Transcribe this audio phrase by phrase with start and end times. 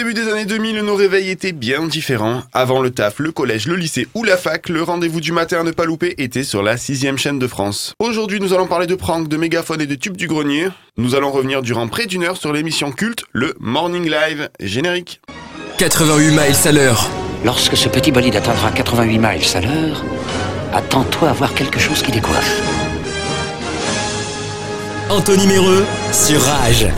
[0.00, 2.42] début des années 2000, nos réveils étaient bien différents.
[2.54, 5.62] Avant le taf, le collège, le lycée ou la fac, le rendez-vous du matin à
[5.62, 7.92] ne pas louper était sur la sixième chaîne de France.
[7.98, 10.68] Aujourd'hui, nous allons parler de pranks, de mégaphones et de tubes du grenier.
[10.96, 14.48] Nous allons revenir durant près d'une heure sur l'émission culte, le Morning Live.
[14.58, 15.20] Générique.
[15.76, 17.10] 88 miles à l'heure.
[17.44, 20.02] Lorsque ce petit bolide atteindra 88 miles à l'heure,
[20.72, 22.62] attends-toi à voir quelque chose qui décoiffe.
[25.10, 26.88] Anthony Méreux sur Rage.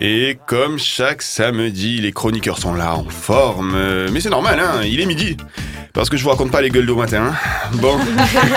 [0.00, 3.74] Et comme chaque samedi, les chroniqueurs sont là en forme.
[3.76, 5.36] Euh, Mais c'est normal, hein, il est midi.
[5.92, 7.32] Parce que je vous raconte pas les gueules de matin.
[7.34, 7.70] hein.
[7.74, 7.98] Bon.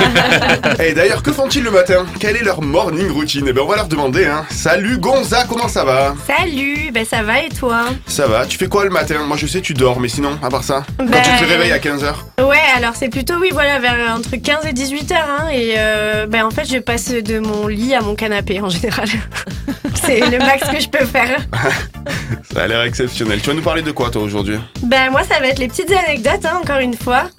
[0.81, 2.05] Et d'ailleurs, que font-ils le matin?
[2.17, 3.45] Quelle est leur morning routine?
[3.49, 4.25] Eh ben, on va leur demander.
[4.25, 4.45] Hein.
[4.49, 6.15] Salut Gonza, comment ça va?
[6.25, 7.87] Salut, ben ça va et toi?
[8.07, 9.15] Ça va, tu fais quoi le matin?
[9.27, 10.85] Moi je sais, tu dors, mais sinon, à part ça?
[10.97, 12.13] Quand Ben- tu te réveilles à 15h
[12.47, 15.27] Ouais, alors c'est plutôt, oui, voilà, vers entre 15 et 18 heures.
[15.41, 18.69] Hein, et euh, ben en fait, je passe de mon lit à mon canapé en
[18.69, 19.09] général.
[19.95, 21.24] c'est le max que je peux faire.
[22.53, 23.41] Ça a l'air exceptionnel.
[23.41, 24.57] Tu vas nous parler de quoi toi aujourd'hui?
[24.83, 27.29] Ben moi, ça va être les petites anecdotes, hein, encore une fois.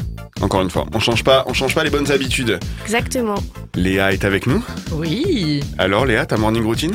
[0.42, 2.58] Encore une fois, on change pas, on change pas les bonnes habitudes.
[2.84, 3.36] Exactement.
[3.75, 4.62] Léa est avec nous.
[4.92, 5.62] Oui.
[5.78, 6.94] Alors Léa, ta morning routine?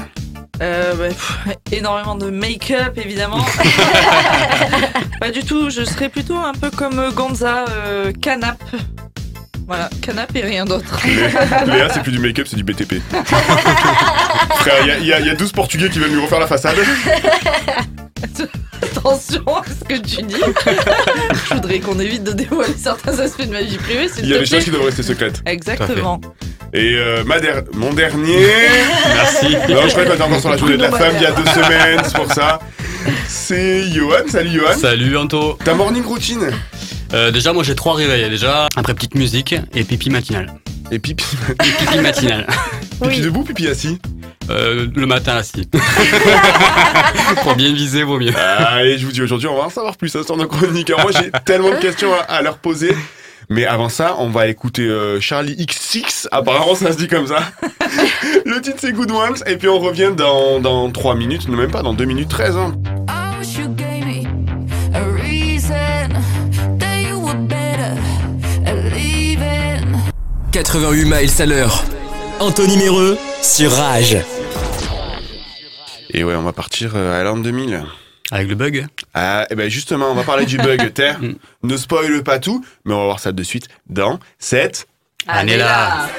[0.62, 1.40] Euh, bah, pff,
[1.72, 3.44] énormément de make-up, évidemment.
[5.20, 5.72] Pas du tout.
[5.72, 8.62] Je serais plutôt un peu comme Gonza, euh, canap.
[9.66, 11.00] Voilà, canap et rien d'autre.
[11.66, 12.96] Léa, c'est plus du make-up, c'est du BTP.
[14.59, 16.22] Frère, il y a- il y, a- il y a 12 Portugais qui veulent lui
[16.22, 16.75] refaire la façade.
[18.81, 20.36] Attention à ce que tu dis.
[21.50, 24.38] Je voudrais qu'on évite de dévoiler certains aspects de ma vie privée, Il y a
[24.38, 24.58] te des plaît.
[24.58, 25.42] choses qui doivent rester secrètes.
[25.45, 26.19] Exactement.
[26.73, 28.38] Et euh, ma der- mon dernier.
[29.16, 29.56] Merci.
[29.69, 32.02] Non, je était encore sur la journée de la femme il y a deux semaines,
[32.06, 32.59] c'est pour ça.
[33.28, 34.16] C'est Johan.
[34.28, 34.78] Salut Johan.
[34.78, 35.58] Salut Anto.
[35.64, 36.52] Ta morning routine
[37.14, 38.30] Euh, déjà, moi j'ai trois réveils.
[38.30, 40.47] Déjà, après petite musique et pipi matinal.
[40.92, 42.45] Et pipi, Et pipi matinal.
[42.45, 42.58] pipi
[43.02, 43.22] Oui.
[43.22, 43.97] debout, pipi assis.
[44.50, 45.70] Euh, le matin assis.
[47.44, 48.34] Pour bien viser, vaut mieux.
[48.36, 51.00] Ah, et je vous dis aujourd'hui, on va en savoir plus hein, sur nos chroniqueurs.
[51.02, 52.95] Moi, j'ai tellement de questions à, à leur poser.
[53.50, 56.28] Mais avant ça, on va écouter euh, Charlie X6.
[56.31, 57.40] Apparemment, ça se dit comme ça.
[58.46, 59.38] Le titre, c'est Good Ones.
[59.46, 62.57] Et puis, on revient dans, dans 3 minutes, non, même pas, dans 2 minutes 13.
[62.57, 62.74] hein.
[70.51, 71.84] 88 miles à l'heure.
[72.41, 74.17] Anthony Méreux sur Rage.
[76.09, 77.85] Et ouais, on va partir euh, à l'an 2000.
[78.31, 78.85] Avec le bug.
[79.13, 81.19] Ah, et ben justement, on va parler du bug Terre.
[81.63, 84.88] ne spoil pas tout, mais on va voir ça de suite dans cette.
[85.25, 86.09] Année là.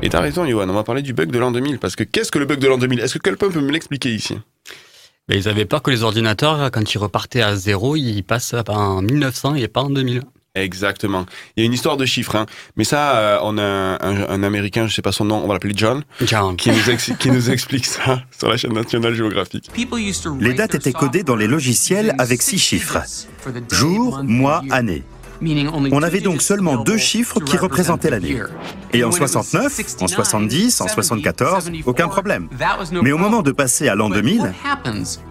[0.00, 1.78] Et t'as raison, Johan, on va parler du bug de l'an 2000.
[1.78, 4.14] Parce que qu'est-ce que le bug de l'an 2000 Est-ce que quelqu'un peut me l'expliquer
[4.14, 4.38] ici?
[5.28, 9.00] Ben, ils avaient peur que les ordinateurs, quand ils repartaient à zéro, ils passent en
[9.00, 10.22] 1900 et pas en 2000.
[10.56, 11.26] Exactement.
[11.56, 12.46] Il y a une histoire de chiffres, hein.
[12.76, 15.48] mais ça, euh, on a un, un- un Américain, je sais pas son nom, on
[15.48, 16.54] va l'appeler John, John.
[16.56, 19.68] qui nous, ex- qui nous explique ça sur la chaîne nationale géographique.
[20.40, 23.02] Les dates étaient codées dans les logiciels avec six chiffres.
[23.72, 25.02] Jour, mois, année.
[25.92, 28.38] On avait donc seulement deux chiffres qui représentaient l'année.
[28.92, 32.48] Et en 69, en 70, en 74, aucun problème.
[33.02, 34.52] Mais au moment de passer à l'an 2000,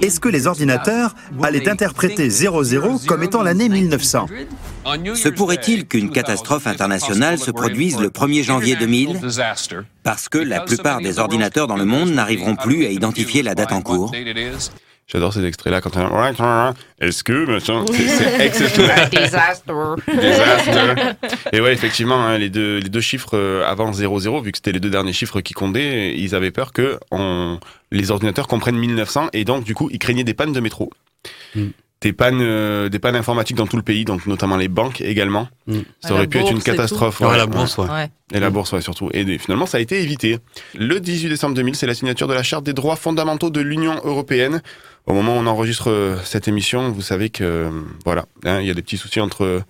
[0.02, 4.28] est-ce que les ordinateurs allaient interpréter 00 comme étant l'année 1900
[5.16, 9.20] Se pourrait-il qu'une catastrophe internationale se produise le 1er janvier 2000
[10.04, 13.72] parce que la plupart des ordinateurs dans le monde n'arriveront plus à identifier la date
[13.72, 14.12] en cours
[15.08, 16.74] J'adore ces extraits-là quand on.
[17.00, 17.46] Est-ce que...
[17.46, 19.10] machin, C'est exceptionnel.
[19.12, 19.74] Disaster.
[20.08, 21.16] Désastre.
[21.52, 24.72] Et ouais, effectivement, hein, les, deux, les deux chiffres euh, avant 00, vu que c'était
[24.72, 27.60] les deux derniers chiffres qui comptaient, ils avaient peur que on,
[27.92, 30.90] les ordinateurs comprennent 1900 et donc, du coup, ils craignaient des pannes de métro.
[31.56, 31.68] Mm.
[32.04, 35.48] Des pannes, euh, des pannes informatiques dans tout le pays, donc notamment les banques également.
[35.68, 35.80] Mm.
[36.02, 37.22] Ça aurait pu être une catastrophe.
[37.22, 37.90] Ouais, ouais, la bourse, ouais.
[37.90, 38.10] Ouais.
[38.34, 39.10] Et la bourse, ouais, surtout.
[39.14, 40.38] Et finalement, ça a été évité.
[40.78, 44.00] Le 18 décembre 2000, c'est la signature de la Charte des droits fondamentaux de l'Union
[44.04, 44.62] européenne.
[45.08, 47.70] Au moment où on enregistre euh, cette émission, vous savez que, euh,
[48.06, 49.64] voilà, hein, il y a des petits soucis entre,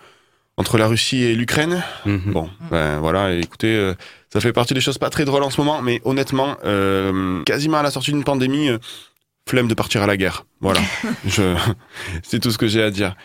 [0.58, 1.84] entre la Russie et l'Ukraine.
[2.06, 2.32] Mhm.
[2.32, 3.94] Bon, ben voilà, écoutez, euh,
[4.32, 7.78] ça fait partie des choses pas très drôles en ce moment, mais honnêtement, euh, quasiment
[7.78, 8.78] à la sortie d'une pandémie, euh,
[9.48, 10.46] flemme de partir à la guerre.
[10.62, 10.80] Voilà,
[11.28, 11.56] Je,
[12.24, 13.16] c'est tout ce que j'ai à dire.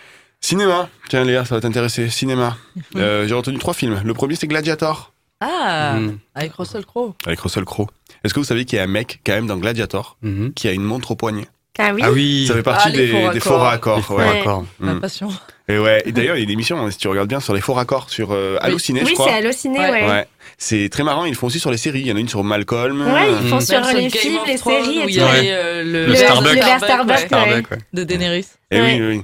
[0.41, 2.09] Cinéma, tiens Léa, ça va t'intéresser.
[2.11, 2.56] Cinéma,
[2.97, 4.00] Euh, j'ai retenu trois films.
[4.05, 5.12] Le premier, c'est Gladiator.
[5.41, 6.19] Ah, Mhm.
[6.35, 7.15] avec Russell Crowe.
[7.26, 7.87] avec Russell Crowe.
[8.25, 10.53] Est-ce que vous savez qu'il y a un mec, quand même, dans Gladiator, Mhm.
[10.55, 11.47] qui a une montre au poignet
[11.79, 12.47] Ah oui, Ah oui.
[12.49, 13.97] Ça fait partie Ah, des, faux des faux raccords.
[13.99, 14.17] raccords.
[14.19, 14.38] Ouais, ouais.
[14.38, 14.65] d'accord.
[14.81, 15.00] La Mm.
[15.00, 15.29] passion.
[15.69, 16.03] Et ouais.
[16.06, 17.75] Et d'ailleurs, il y a une émission, hein, si tu regardes bien, sur les faux
[17.75, 19.26] raccords sur euh, Allociné, je Oui, crois.
[19.29, 20.09] c'est Allociné, Ouais.
[20.09, 20.29] ouais.
[20.60, 21.25] C'est très marrant.
[21.25, 22.00] Ils le font aussi sur les séries.
[22.00, 23.00] Il y en a une sur Malcolm.
[23.00, 25.08] Ouais, ils font euh, sur Même les films, les séries il tout.
[25.08, 26.56] y avait euh, le, Le Starbucks.
[26.60, 28.46] Le de Daenerys.
[28.72, 28.99] Et Ouais.
[29.00, 29.22] oui, oui.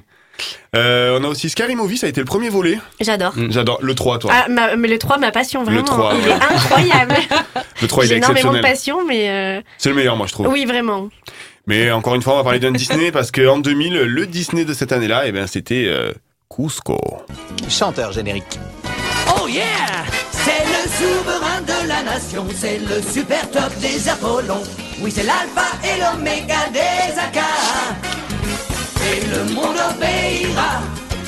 [0.77, 2.79] Euh, on a aussi Scary Movie, ça a été le premier volet.
[3.01, 3.35] J'adore.
[3.51, 3.79] J'adore.
[3.83, 4.33] Le 3, toi.
[4.35, 5.83] Ah, ma- mais le 3, ma passion, vraiment.
[5.85, 7.15] 3, il est incroyable.
[7.83, 8.63] le 3, il J'ai est énormément de exceptionnel.
[8.63, 9.29] passion, mais.
[9.31, 10.49] euh, C'est le meilleur, moi, je trouve.
[10.49, 11.09] Oui, vraiment.
[11.67, 14.75] Mais encore une fois, on va parler d'un Disney parce qu'en 2000, le Disney de
[14.75, 16.13] cette année-là, eh ben, c'était euh,
[16.55, 16.99] Cusco.
[17.69, 18.59] Chanteur générique.
[19.37, 19.63] Oh yeah
[20.07, 20.24] le
[20.99, 24.63] souverain de la nation, c'est le super top des Apollons.
[25.01, 27.41] Oui, c'est l'alpha et l'oméga des Aka.
[29.07, 30.81] Et le monde obéira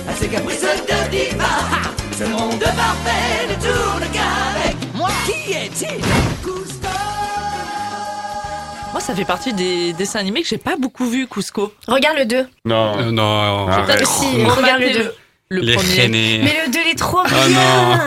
[0.09, 1.45] à ses caprices de diva.
[1.45, 5.11] Ha Ce monde parfait ne tourne qu'avec moi.
[5.27, 6.01] Qui est-il?
[8.93, 11.71] Moi, ça fait partie des dessins animés que j'ai pas beaucoup vu, Cusco.
[11.87, 12.49] Regarde le 2.
[12.65, 12.99] Non.
[12.99, 13.69] Euh, non.
[13.69, 14.07] Arrête.
[14.07, 15.15] Si, On regarde le 2.
[15.49, 16.09] Le les premier.
[16.09, 17.33] Mais le 2, il est trop bien.
[17.33, 17.49] Ah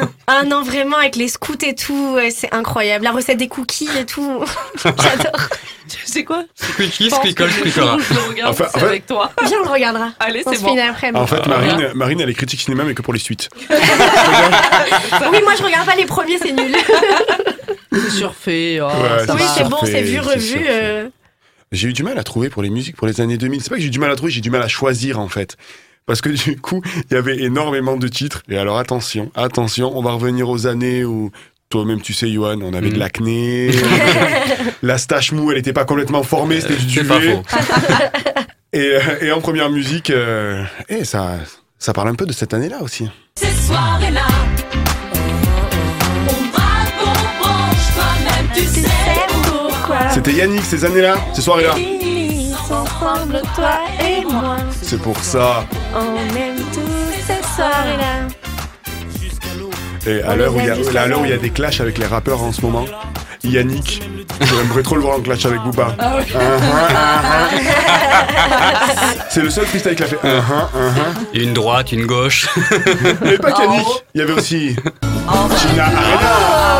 [0.01, 0.09] non.
[0.27, 3.05] Ah non, vraiment, avec les scouts et tout, c'est incroyable.
[3.05, 4.43] La recette des cookies et tout.
[4.83, 5.49] J'adore.
[5.87, 7.85] Tu sais quoi pense Squeakle, que le Squeakera.
[7.85, 9.31] jour où je le regarde, Enfin, c'est en fait- avec toi.
[9.47, 10.11] Viens, on le regardera.
[10.19, 10.67] Allez, c'est bon.
[10.67, 11.11] finit après.
[11.15, 13.49] En fait, Ah, Marine, Marine, elle est critique cinéma, mais que pour les suites.
[15.31, 16.75] Oui, moi, je regarde pas les premiers, c'est nul.
[17.91, 18.79] C'est surfait.
[18.81, 20.65] oh, Ouais, ça oui, c'est bon, c'est vu, c'est revu.
[20.67, 21.09] euh,
[21.71, 23.61] J'ai eu du mal à trouver pour les musiques pour les années 2000.
[23.63, 25.27] C'est pas que j'ai eu du mal à trouver, j'ai du mal à choisir en
[25.29, 25.55] fait.
[26.09, 28.41] Parce que du coup, il y avait énormément de titres.
[28.49, 31.29] Et alors attention, attention, on va revenir aux années où
[31.69, 32.99] toi-même tu sais, Johan, on avait de Mhm.
[32.99, 33.69] l'acné.
[34.81, 37.35] la stache mou, elle était pas complètement formée, c'était du C'est pas duvet.
[37.35, 37.43] faux.
[38.73, 41.37] Et, euh, et en première musique, euh, eh, ça,
[41.77, 43.07] ça parle un peu de cette année-là aussi.
[43.35, 44.25] Cette soirée-là,
[46.27, 46.51] on
[47.93, 48.87] toi-même tu sais
[49.27, 50.09] pourquoi.
[50.11, 51.75] C'était Yannick ces années-là, ces soirées-là.
[52.89, 53.71] Unis ensemble, toi
[54.03, 54.57] et moi.
[54.81, 55.65] C'est pour ça.
[55.95, 58.27] On aime tous cette soirée-là.
[60.07, 61.35] Et à l'heure où il y a, aime jusqu'à à l'heure où il y a
[61.35, 62.85] la- des clashs avec les rappeurs en ce moment,
[63.43, 64.01] Yannick,
[64.41, 65.95] j'aimerais trop le voir en clash avec Booba.
[65.99, 66.23] Ah oui.
[66.23, 66.37] Uh-huh,
[67.57, 69.23] uh-huh.
[69.29, 70.19] C'est le seul freestyle qu'il a fait.
[71.33, 72.47] Une droite, une gauche.
[72.57, 72.63] Il
[73.21, 73.61] n'y avait pas Oh.
[73.61, 74.75] Yannick, il y avait aussi
[75.27, 76.78] Oh, Gina Arena.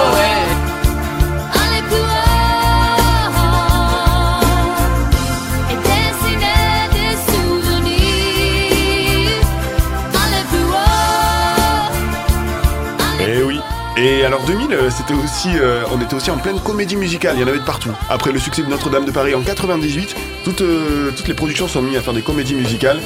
[14.50, 17.36] 2000, euh, c'était aussi, euh, on était aussi en pleine comédie musicale.
[17.38, 17.92] Il y en avait de partout.
[18.10, 21.84] Après le succès de Notre-Dame de Paris en 98, toutes, euh, toutes les productions sont
[21.84, 23.00] mises à faire des comédies musicales.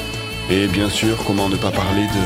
[0.50, 2.22] Et bien sûr, comment ne pas parler de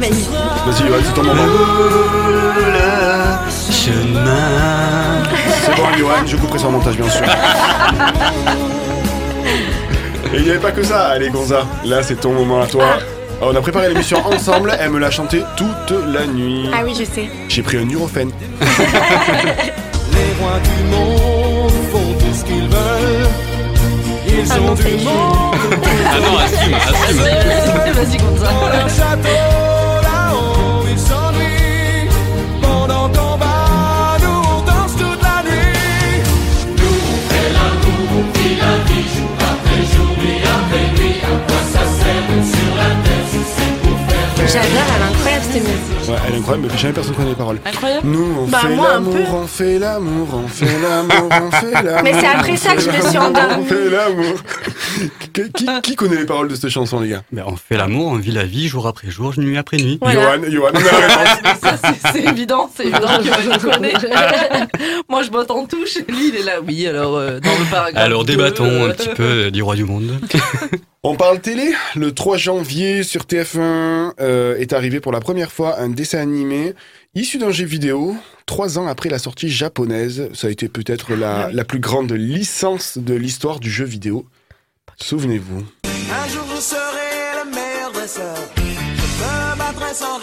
[0.00, 0.30] Magnifique.
[0.66, 1.42] Vas-y, Johan, c'est ton moment.
[3.70, 5.22] Chemin.
[5.66, 7.26] C'est bon, Johan, je couperai le montage, bien sûr.
[10.34, 12.84] Et il n'y avait pas que ça, allez Gonza, là c'est ton moment à toi.
[13.40, 16.68] On a préparé l'émission ensemble, elle me l'a chanté toute la nuit.
[16.74, 17.28] Ah oui, je sais.
[17.48, 18.30] J'ai pris un Nurofen.
[18.60, 18.66] Les
[20.40, 23.28] rois du monde font tout ce qu'ils veulent.
[24.26, 25.56] Ils Ah ont non, du monde
[26.06, 27.18] Ah non, assume, assume.
[27.18, 28.48] Vas-y, Vas-y, Gonza.
[44.50, 46.08] J'adore, elle est incroyable cette musique.
[46.08, 47.58] Ouais, elle est incroyable, mais jamais personne connaît les paroles.
[47.66, 48.06] Incroyable.
[48.08, 51.82] Nous on Bah, fait moi, un l'amour, on fait l'amour, on fait l'amour, on fait
[51.82, 52.00] l'amour.
[52.02, 53.54] Mais c'est après ça que je me suis endormie.
[53.58, 54.34] On fait l'amour.
[55.34, 58.06] qui, qui- qui connaît les paroles de cette chanson, les gars Ben, on fait l'amour,
[58.12, 59.98] on vit la vie jour après jour, nuit après nuit.
[60.00, 60.38] Voilà.
[60.38, 61.60] Johan, Johan, on a la réponse.
[61.62, 61.76] Ça,
[62.12, 63.92] c'est- évident, c'est évident que je connais.
[65.10, 65.98] Moi, je botte en touche.
[66.08, 66.54] Lui, il est là.
[66.66, 68.02] Oui, alors, euh, dans le paragraphe.
[68.04, 70.10] Alors débattons euh, un petit peu euh, du roi du monde.
[71.04, 71.72] On parle télé.
[71.94, 76.74] Le 3 janvier sur TF1 euh, est arrivé pour la première fois un dessin animé
[77.14, 78.16] issu d'un jeu vidéo.
[78.46, 82.98] Trois ans après la sortie japonaise, ça a été peut-être la, la plus grande licence
[82.98, 84.26] de l'histoire du jeu vidéo.
[84.96, 85.64] Souvenez-vous.
[85.84, 88.36] Un jour je serai le meilleur dresseur.
[88.56, 90.18] Je me battrai sans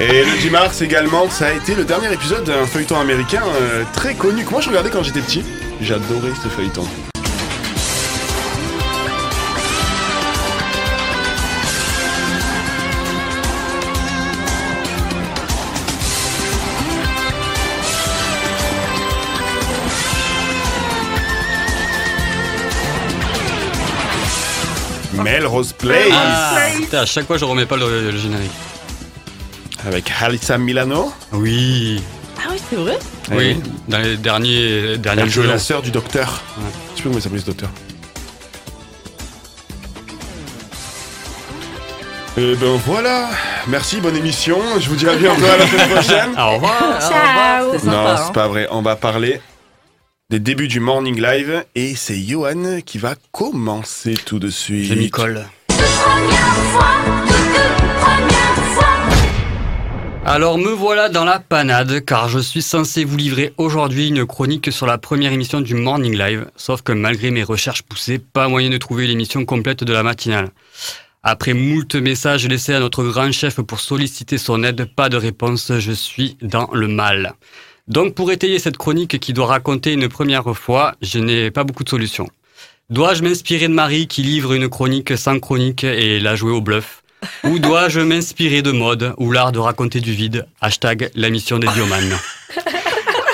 [0.00, 3.82] Et le 10 mars également, ça a été le dernier épisode d'un feuilleton américain euh,
[3.94, 5.42] très connu que moi je regardais quand j'étais petit.
[5.80, 6.84] J'adorais ce feuilleton.
[25.24, 25.98] Melrose Place.
[26.12, 28.52] Ah, à chaque fois, je remets pas le générique.
[29.88, 31.10] Avec Halissa Milano.
[31.32, 32.02] Oui.
[32.36, 32.98] Ah oui, c'est vrai
[33.32, 33.56] Oui,
[33.88, 35.44] dans les derniers, derniers Elle jours.
[35.44, 36.42] la sœur du docteur.
[36.58, 36.64] Ouais.
[36.92, 37.70] Je sais pas comment il s'appelait ce docteur.
[42.36, 43.30] Et ben voilà,
[43.66, 44.58] merci, bonne émission.
[44.78, 46.30] Je vous dis à bientôt à la semaine prochaine.
[46.38, 47.00] Au revoir.
[47.00, 47.72] Ciao.
[47.72, 48.16] Non, sympa.
[48.18, 48.32] c'est hein.
[48.34, 48.68] pas vrai.
[48.70, 49.40] On va parler
[50.28, 54.84] des débuts du Morning Live et c'est Johan qui va commencer tout de suite.
[54.84, 55.46] Je m'y colle.
[60.30, 64.70] Alors me voilà dans la panade car je suis censé vous livrer aujourd'hui une chronique
[64.70, 68.68] sur la première émission du Morning Live, sauf que malgré mes recherches poussées, pas moyen
[68.68, 70.50] de trouver l'émission complète de la matinale.
[71.22, 75.72] Après moult messages laissés à notre grand chef pour solliciter son aide, pas de réponse,
[75.78, 77.32] je suis dans le mal.
[77.86, 81.84] Donc pour étayer cette chronique qui doit raconter une première fois, je n'ai pas beaucoup
[81.84, 82.28] de solutions.
[82.90, 87.02] Dois-je m'inspirer de Marie qui livre une chronique sans chronique et la jouer au bluff?
[87.44, 90.46] Ou dois-je m'inspirer de mode ou l'art de raconter du vide?
[90.60, 92.16] Hashtag la mission des biomanes.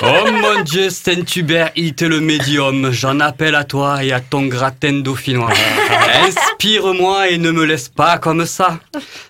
[0.07, 4.91] Oh mon dieu, Saint-Hubert, hit le médium, j'en appelle à toi et à ton gratin
[4.99, 5.49] dauphinois.
[6.27, 8.77] Inspire-moi et ne me laisse pas comme ça.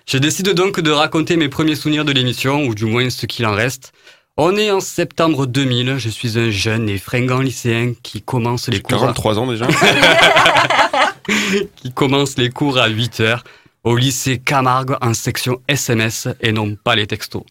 [0.06, 3.46] Je décide donc de raconter mes premiers souvenirs de l'émission, ou du moins ce qu'il
[3.46, 3.92] en reste.
[4.36, 8.80] On est en septembre 2000, je suis un jeune et fringant lycéen qui commence les
[8.82, 9.68] cours, à- 43 ans déjà.
[11.76, 13.44] qui commence les cours à 8 heures
[13.86, 17.44] au lycée Camargue en section SMS et non pas les textos.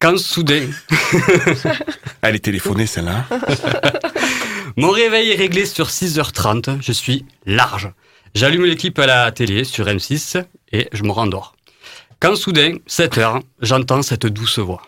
[0.00, 0.68] Quand soudain,
[2.22, 3.24] Elle est téléphonée celle-là.
[4.76, 7.92] Mon réveil est réglé sur 6h30, je suis large.
[8.34, 11.54] J'allume clips à la télé sur M6 et je me rendors.
[12.18, 14.82] Quand soudain, 7h, j'entends cette douce voix.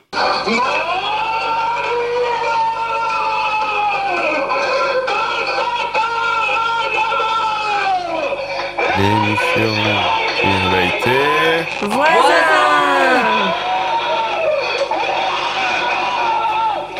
[8.98, 10.13] L'émission
[11.10, 11.86] été.
[11.90, 12.10] Voilà.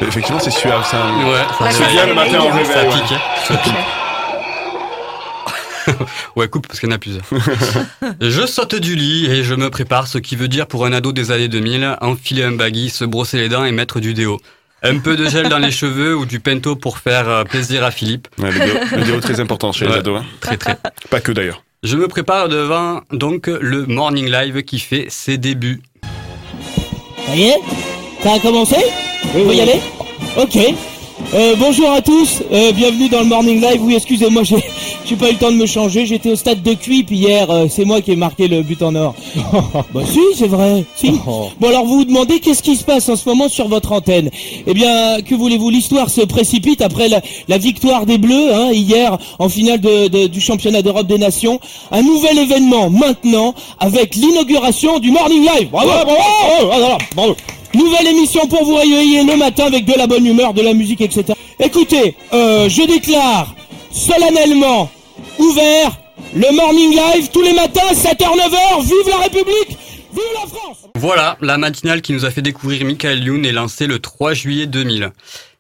[0.01, 0.99] Effectivement, c'est suave ça.
[1.07, 2.53] Ouais, C'est ça bien le matin en hein.
[2.53, 2.67] réveil.
[2.73, 2.91] ça ouais.
[2.91, 3.73] pique, hein, ça pique.
[6.37, 7.25] ouais, coupe parce qu'il y en a plusieurs.
[8.21, 11.13] je saute du lit et je me prépare, ce qui veut dire pour un ado
[11.13, 14.41] des années 2000, enfiler un baggy, se brosser les dents et mettre du déo.
[14.83, 17.91] Un peu de gel dans les cheveux ou du pento pour faire euh, plaisir à
[17.91, 18.29] Philippe.
[18.39, 19.99] Ouais, le, déo, le déo très important chez les Ouais.
[19.99, 20.21] ados.
[20.21, 20.25] hein.
[20.41, 20.77] Très très.
[21.09, 21.63] Pas que d'ailleurs.
[21.85, 25.83] Je me prépare devant donc le morning live qui fait ses débuts.
[27.26, 27.61] Ça y est?
[28.23, 28.76] Ça a commencé?
[29.37, 29.81] On peut y aller?
[30.38, 30.57] Ok.
[31.33, 33.80] Euh, bonjour à tous, euh, bienvenue dans le Morning Live.
[33.83, 34.56] Oui, excusez-moi, j'ai
[35.04, 36.06] j'ai pas eu le temps de me changer.
[36.06, 37.49] J'étais au stade de Cuip hier.
[37.50, 39.14] euh, c'est moi qui ai marqué le but en or.
[39.94, 40.85] bah si, c'est vrai.
[40.97, 41.12] Si.
[41.61, 44.28] Bon alors vous vous demandez qu'est-ce qui se passe en ce moment sur votre antenne?
[44.66, 45.71] Eh bien, que voulez-vous?
[45.71, 50.26] L'histoire se précipite après la, la victoire des Bleus hein, hier en finale de- de-
[50.26, 51.61] du championnat d'Europe des Nations.
[51.92, 55.68] Un nouvel événement maintenant avec l'inauguration du Morning Live.
[55.71, 57.37] Bravo, bravo, bravo, bravo, bravo.
[57.75, 61.00] Nouvelle émission pour vous réveiller le matin avec de la bonne humeur, de la musique,
[61.00, 61.25] etc.
[61.59, 63.54] Écoutez, euh, je déclare
[63.90, 64.90] solennellement
[65.38, 65.99] ouvert
[66.35, 68.83] le Morning Live tous les matins, 7h, 9h.
[68.83, 69.78] Vive la République
[70.12, 73.88] Vive la France Voilà, la matinale qui nous a fait découvrir Michael Youn est lancée
[73.88, 75.11] le 3 juillet 2000.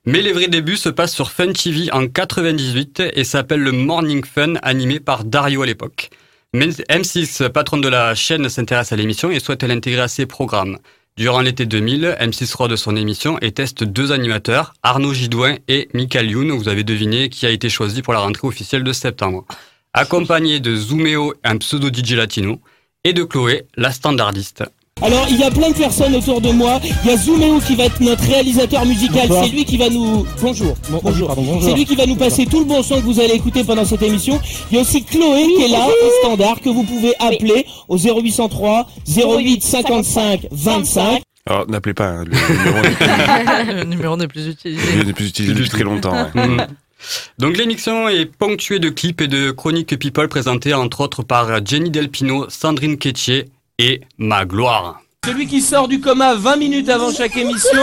[0.06, 4.24] Mais les vrais débuts se passent sur Fun TV en 98 et s'appelle le Morning
[4.24, 6.10] Fun animé par Dario à l'époque.
[6.52, 10.78] Mais M6, patron de la chaîne, s'intéresse à l'émission et souhaite l'intégrer à ses programmes.
[11.16, 16.28] Durant l'été 2000, M6 rôde son émission et teste deux animateurs, Arnaud Gidouin et Michael
[16.28, 16.50] Youn.
[16.50, 19.44] Vous avez deviné qui a été choisi pour la rentrée officielle de septembre.
[19.92, 22.60] Accompagné de Zooméo, un pseudo DJ latino,
[23.04, 24.64] et de Chloé, la standardiste.
[25.04, 26.80] Alors, il y a plein de personnes autour de moi.
[27.04, 29.28] Il y a Zooméo qui va être notre réalisateur musical.
[29.30, 30.26] C'est lui qui va nous.
[30.40, 30.74] Bonjour.
[31.02, 31.26] bonjour.
[31.26, 31.62] pardon, bonjour.
[31.62, 33.84] C'est lui qui va nous passer tout le bon son que vous allez écouter pendant
[33.84, 34.40] cette émission.
[34.70, 37.98] Il y a aussi Chloé qui est là au standard que vous pouvez appeler au
[37.98, 41.22] 0803 08 55 25.
[41.46, 42.06] Alors, n'appelez pas.
[42.08, 42.32] hein, Le
[42.64, 44.82] numéro n'est plus, Le numéro n'est plus utilisé.
[45.00, 46.14] il n'est plus utilisé depuis très longtemps.
[46.34, 46.46] ouais.
[46.48, 46.66] Mm.
[47.38, 51.90] Donc l'émission est ponctuée de clips et de chroniques people présentées entre autres par Jenny
[51.90, 53.44] Delpino, Sandrine Quétier
[53.78, 55.00] et Ma Gloire.
[55.24, 57.80] Celui qui sort du coma 20 minutes avant chaque émission.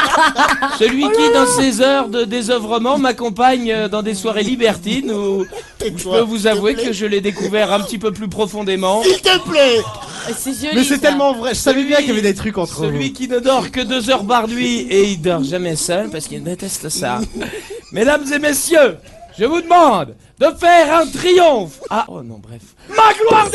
[0.80, 5.46] Celui qui, dans ses heures de désœuvrement, m'accompagne euh, dans des soirées libertines où
[5.80, 9.02] je peux vous avouer que je l'ai découvert un petit peu plus profondément.
[9.04, 9.80] S'il te plaît
[10.28, 10.74] joli.
[10.74, 13.14] Mais c'est tellement vrai, je savais bien qu'il y avait des trucs entre Celui vous.
[13.14, 16.42] qui ne dort que deux heures par nuit et il dort jamais seul parce qu'il
[16.42, 17.20] déteste ça.
[17.92, 18.98] Mesdames et messieurs,
[19.38, 21.80] je vous demande de faire un triomphe.
[21.90, 22.60] Ah, oh non, bref.
[22.88, 23.48] Ma gloire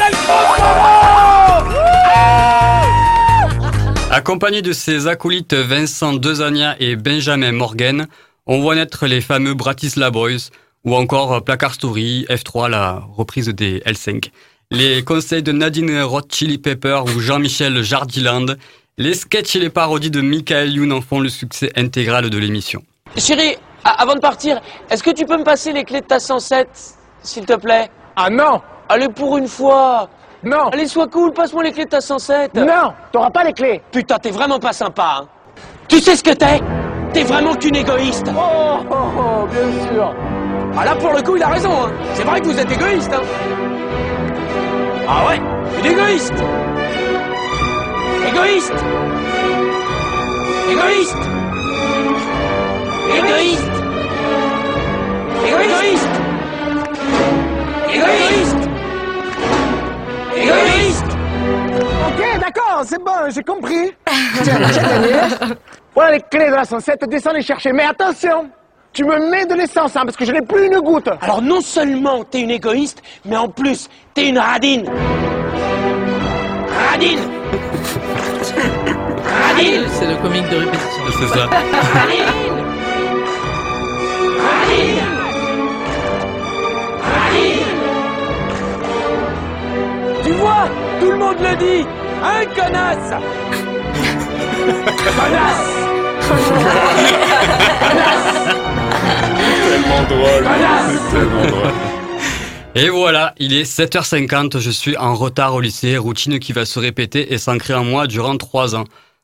[4.28, 8.08] Accompagné de ses acolytes Vincent Dezania et Benjamin Morgan,
[8.46, 10.50] on voit naître les fameux Bratislava Boys
[10.84, 14.30] ou encore Placard Story, F3, la reprise des L5.
[14.70, 18.48] les conseils de Nadine Roth Chili Pepper ou Jean-Michel Jardiland,
[18.98, 22.84] les sketchs et les parodies de Michael Youn en font le succès intégral de l'émission.
[23.16, 23.56] Chérie,
[23.86, 26.68] avant de partir, est-ce que tu peux me passer les clés de ta 107,
[27.24, 27.90] s'il te plaît?
[28.18, 30.10] Ah non Allez, pour une fois
[30.44, 30.70] Non.
[30.72, 33.82] Allez, sois cool, passe-moi les clés de ta 107 Non T'auras pas les clés.
[33.92, 35.28] Putain, t'es vraiment pas sympa, hein.
[35.88, 36.62] Tu sais ce que t'es?
[37.14, 38.28] T'es vraiment qu'une égoïste.
[38.30, 40.14] Oh, oh, oh, bien sûr.
[40.78, 41.92] Ah là, pour le coup, il a raison, hein.
[42.14, 43.22] C'est vrai que vous êtes égoïste, hein.
[45.08, 45.40] Ah ouais
[45.80, 46.34] Une égoïste
[48.28, 48.74] Égoïste.
[50.70, 51.14] Égoïste.
[53.16, 53.72] Égoïste.
[55.48, 55.64] Égoïste.
[55.64, 56.10] Égoïste.
[57.90, 58.27] Égoïste
[62.18, 63.92] Ok, d'accord, c'est bon, j'ai compris.
[64.44, 64.60] Tiens.
[65.94, 67.72] Voilà les clés de la 107, descends les chercher.
[67.72, 68.50] Mais attention,
[68.94, 71.10] tu me mets de l'essence, hein, parce que je n'ai plus une goutte.
[71.22, 74.90] Alors non seulement t'es une égoïste, mais en plus, t'es une radine
[76.92, 77.20] Radine
[79.48, 81.04] Radine C'est le comique de répétition.
[81.20, 81.46] C'est ça.
[82.00, 82.26] Radine
[84.40, 85.04] Radine
[87.04, 87.76] Radine
[90.24, 90.70] Tu vois,
[91.00, 91.86] tout le monde le dit
[92.24, 93.12] Hein, connasse
[95.16, 95.78] Connasse
[99.70, 100.46] Tellement drôle.
[100.90, 101.74] C'est tellement drôle.
[102.76, 106.78] Et voilà, il est 7h50, je suis en retard au lycée, routine qui va se
[106.78, 108.84] répéter et s'ancrer en moi durant 3 ans.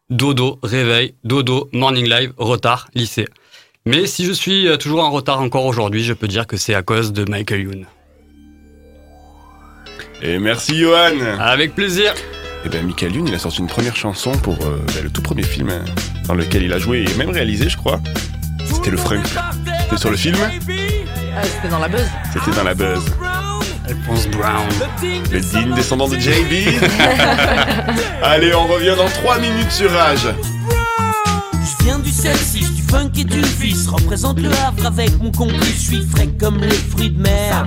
[0.10, 3.28] Dodo, réveil, dodo, morning live, retard, lycée.
[3.86, 6.74] Mais si je suis euh, toujours en retard encore aujourd'hui, je peux dire que c'est
[6.74, 7.86] à cause de Michael Youn.
[10.22, 11.20] Et merci Johan.
[11.40, 12.14] Avec plaisir.
[12.66, 15.22] Et ben Michael Youn, il a sorti une première chanson pour euh, ben, le tout
[15.22, 15.84] premier film hein,
[16.28, 18.00] dans lequel il a joué et même réalisé, je crois.
[18.74, 19.26] C'était le Frank.
[19.84, 20.38] C'était sur le film.
[21.36, 22.08] Ah, c'était dans la buzz.
[22.32, 23.04] C'était dans la buzz.
[23.86, 24.70] Alphonse Brown.
[25.32, 26.80] Le digne descendant de JB.
[28.24, 30.30] Allez, on revient dans 3 minutes sur Rage.
[31.64, 33.88] Je viens du Celsius, du funk et du vice.
[33.88, 35.76] Représente le Havre avec mon complice.
[35.76, 37.66] Je suis frais comme les fruits de mer.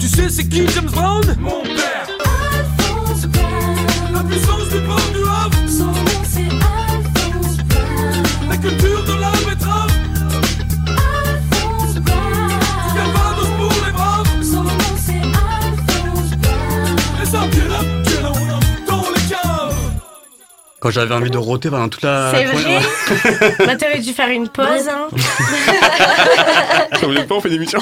[0.00, 1.22] Tu sais, c'est qui James Brown?
[1.38, 2.21] Mon père.
[20.82, 22.32] Quand j'avais envie de roter pendant toute la...
[22.34, 23.54] C'est vrai Ouais.
[23.66, 24.88] Bah, t'aurais dû faire une pause.
[24.90, 25.06] Hein.
[26.92, 27.78] Ça pas, on fait des missions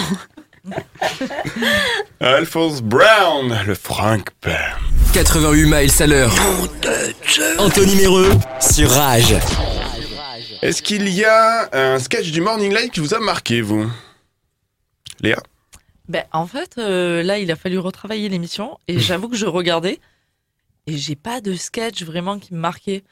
[2.21, 4.81] Alphonse Brown, le Frank Père.
[5.13, 6.33] 88 miles à l'heure.
[7.59, 8.31] Anthony Méreux
[8.61, 9.35] sur Rage.
[10.63, 13.91] Est-ce qu'il y a un sketch du Morning Live qui vous a marqué, vous?
[15.21, 15.43] Léa?
[16.09, 20.01] Ben, en fait, euh, là, il a fallu retravailler l'émission et j'avoue que je regardais
[20.87, 23.05] et j'ai pas de sketch vraiment qui me marquait.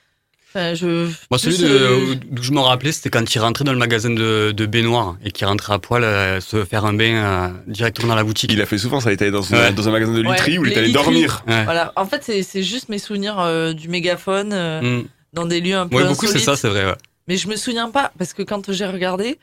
[0.50, 1.08] Enfin, je.
[1.30, 4.08] Moi, celui de, euh, d'où je me rappelais, c'était quand il rentrait dans le magasin
[4.10, 8.08] de, de baignoire et qu'il rentrait à poil euh, se faire un bain euh, directement
[8.08, 8.50] dans la boutique.
[8.52, 9.72] Il a fait souvent ça, il était dans, Ouais.
[9.72, 11.44] dans un magasin de ouais, literie où il était allé dormir.
[11.46, 11.64] Ouais.
[11.64, 11.92] Voilà.
[11.96, 15.04] En fait, c'est- juste mes souvenirs euh, du mégaphone euh, Mm.
[15.34, 16.86] dans des lieux un peu Ouais, beaucoup, c'est ça, c'est vrai.
[16.86, 16.94] Ouais.
[17.28, 19.38] Mais je me souviens pas, parce que quand j'ai regardé,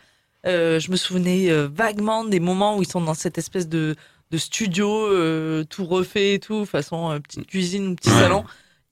[0.47, 3.95] euh, je me souvenais euh, vaguement des moments où ils sont dans cette espèce de,
[4.31, 8.19] de studio euh, tout refait et tout, façon euh, petite cuisine ou petit Ouais.
[8.21, 8.43] salon,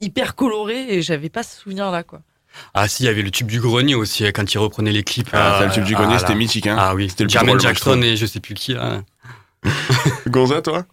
[0.03, 2.21] hyper coloré, et j'avais pas ce souvenir-là, quoi.
[2.73, 5.03] Ah si, il y avait le tube du grenier aussi, euh, quand il reprenait les
[5.03, 5.29] clips.
[5.33, 6.19] Ah, euh, le tube du grenier, là.
[6.19, 6.75] c'était mythique, hein.
[6.77, 8.73] Ah oui, C'était le je Jackson et je sais plus qui.
[8.73, 9.01] là.
[10.27, 10.85] Gonza, toi?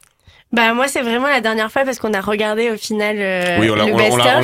[0.52, 3.70] Bah moi c'est vraiment la dernière fois parce qu'on a regardé au final euh, Oui,
[3.70, 3.84] on l'a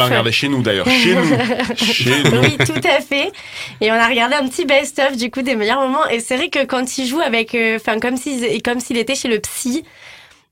[0.05, 0.87] regardé chez nous d'ailleurs.
[0.89, 1.25] Chez nous.
[1.77, 2.43] Chez nous.
[2.43, 3.33] Oui, tout à fait.
[3.81, 6.07] Et on a regardé un petit best-of du coup des meilleurs moments.
[6.09, 9.17] Et c'est vrai que quand il joue avec, euh, enfin comme s'il, comme s'il était
[9.17, 9.83] chez le psy,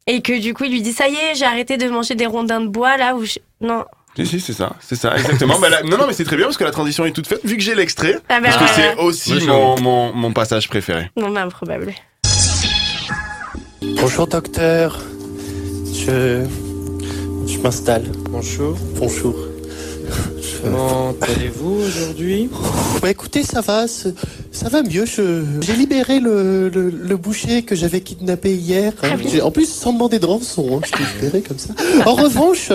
[0.08, 2.26] et que du coup il lui dit ça y est, j'ai arrêté de manger des
[2.26, 3.38] rondins de bois là où je...
[3.60, 3.84] non.
[4.16, 5.58] Si, si, c'est ça, c'est ça, exactement.
[5.58, 7.56] Bah, non, non, mais c'est très bien parce que la transition est toute faite vu
[7.56, 8.16] que j'ai l'extrait.
[8.28, 11.10] Ah bah parce que c'est aussi Oui, mon, mon, mon passage préféré.
[11.16, 11.92] Non, mais improbable.
[14.00, 15.00] Bonjour docteur.
[15.92, 16.44] Je.
[17.46, 18.04] Je m'installe.
[18.30, 18.76] Bonjour.
[18.96, 19.34] Bonjour.
[20.64, 22.48] Comment allez-vous aujourd'hui?
[23.02, 25.04] Bah écoutez, ça va, ça va mieux.
[25.04, 28.92] Je- J'ai libéré le, le, le boucher que j'avais kidnappé hier.
[29.02, 29.08] Ah
[29.44, 31.74] En plus, sans demander de rançon, hein, je l'ai libéré comme ça.
[32.06, 32.70] En revanche,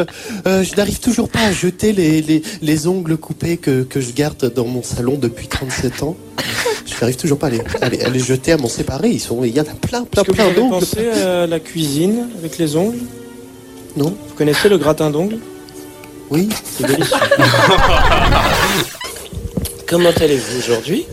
[0.48, 4.12] euh, je n'arrive toujours pas à jeter les, les, les ongles coupés que, que je
[4.12, 6.16] garde dans mon salon depuis 37 ans.
[6.86, 9.10] Je n'arrive toujours pas à les, à les, à les jeter, à m'en séparer.
[9.10, 10.72] Ils sont, il y en a plein, plein, que vous plein avez d'ongles.
[10.80, 12.98] pensé à la cuisine avec les ongles?
[13.98, 14.10] Non.
[14.28, 15.38] Vous connaissez le gratin d'ongles?
[16.30, 16.50] Oui.
[16.78, 17.18] C'est délicieux.
[19.88, 21.06] Comment allez-vous aujourd'hui?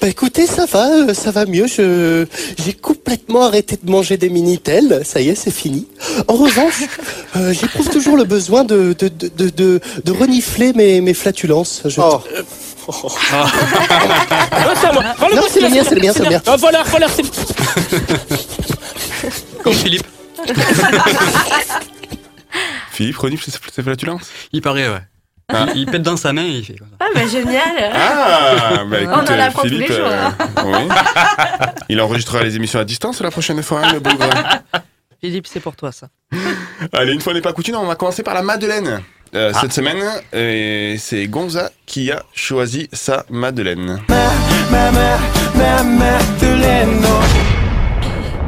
[0.00, 1.66] Bah écoutez, ça va, euh, ça va mieux.
[1.66, 2.26] Je
[2.62, 5.02] j'ai complètement arrêté de manger des minitel.
[5.04, 5.86] Ça y est, c'est fini.
[6.28, 6.82] En revanche,
[7.36, 11.82] euh, j'éprouve toujours le besoin de de de de, renifler mes mes flatulences.
[11.86, 12.00] Je-
[12.88, 12.92] Oh.
[13.32, 13.46] Ah,
[14.80, 15.02] c'est à moi.
[15.34, 16.40] Non, c'est le mien, c'est le mien, c'est le mien.
[16.46, 17.24] Ah, voilà, voilà, c'est.
[19.64, 20.06] Comme Philippe.
[22.96, 25.02] Philippe renifle ses ses flatulences Il paraît, ouais.
[25.52, 25.66] Ah.
[25.76, 26.96] Il pète dans sa main et il fait comme ça.
[26.98, 27.62] Ah bah génial.
[27.94, 30.06] Ah, bah écoute, On en euh, apprend tous les Philippe, jours.
[30.08, 30.28] euh,
[30.64, 30.88] oui.
[31.88, 34.28] Il enregistrera les émissions à distance la prochaine fois, hein, le bougre.
[35.20, 36.08] Philippe, c'est pour toi ça.
[36.92, 39.02] Allez, une fois n'est pas coutume, on va commencer par la Madeleine.
[39.34, 39.60] Euh, Ah.
[39.60, 40.02] Cette semaine,
[40.98, 44.00] c'est Gonza qui a choisi sa Madeleine.
[44.08, 44.90] Ma, ma,
[45.54, 47.04] ma Madeleine.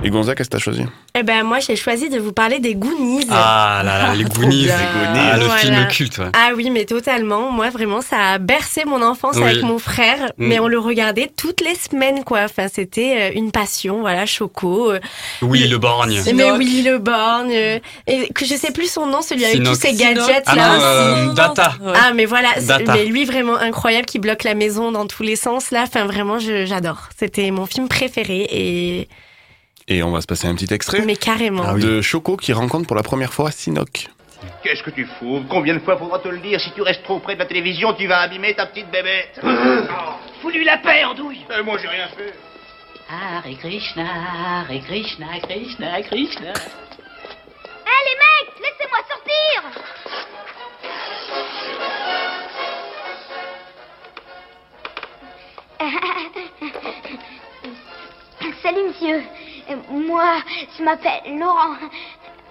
[0.05, 0.85] Et Gonza, qu'est-ce que t'as choisi?
[1.17, 3.27] Eh ben moi j'ai choisi de vous parler des Goonies.
[3.31, 4.65] Ah là là, les Goonies.
[4.67, 4.77] bien.
[5.15, 5.59] Ah, le Voilà.
[5.61, 6.27] film culte, ouais.
[6.35, 7.51] Ah oui, mais totalement.
[7.51, 9.43] Moi, vraiment, ça a bercé mon enfance Oui.
[9.43, 10.27] avec mon frère.
[10.39, 10.47] Mm.
[10.47, 12.43] Mais on le regardait toutes les semaines, quoi.
[12.45, 14.93] Enfin, c'était euh, une passion, voilà, Choco.
[14.93, 15.01] euh,
[15.43, 16.23] Oui, le borgne.
[16.33, 17.53] Mais Willy le Borgne.
[17.53, 19.75] euh, Et que je sais plus son nom, celui avec Sinoc.
[19.75, 20.69] tous ses gadgets Ah là.
[20.69, 21.73] non, euh, Data.
[21.97, 22.51] Ah, mais voilà.
[22.57, 22.93] c'est- Data.
[22.95, 25.83] Mais lui, vraiment incroyable, qui bloque la maison dans tous les sens, là.
[25.83, 27.09] Enfin, vraiment, je- j'adore.
[27.19, 29.09] C'était mon film préféré et.
[29.89, 31.63] Et on va se passer un petit extrait Mais carrément.
[31.67, 34.09] Ah de Choco qui rencontre pour la première fois Sinoc.
[34.63, 37.19] Qu'est-ce que tu fous Combien de fois faudra te le dire Si tu restes trop
[37.19, 39.41] près de la télévision, tu vas abîmer ta petite bébête.
[40.43, 42.35] Fous-lui la paix, Andouille Euh, Moi, j'ai rien fait.
[43.11, 46.53] Hare Krishna, Hare Krishna, Krishna, Krishna.
[60.39, 60.45] Moi
[60.79, 61.77] je m'appelle Laurent,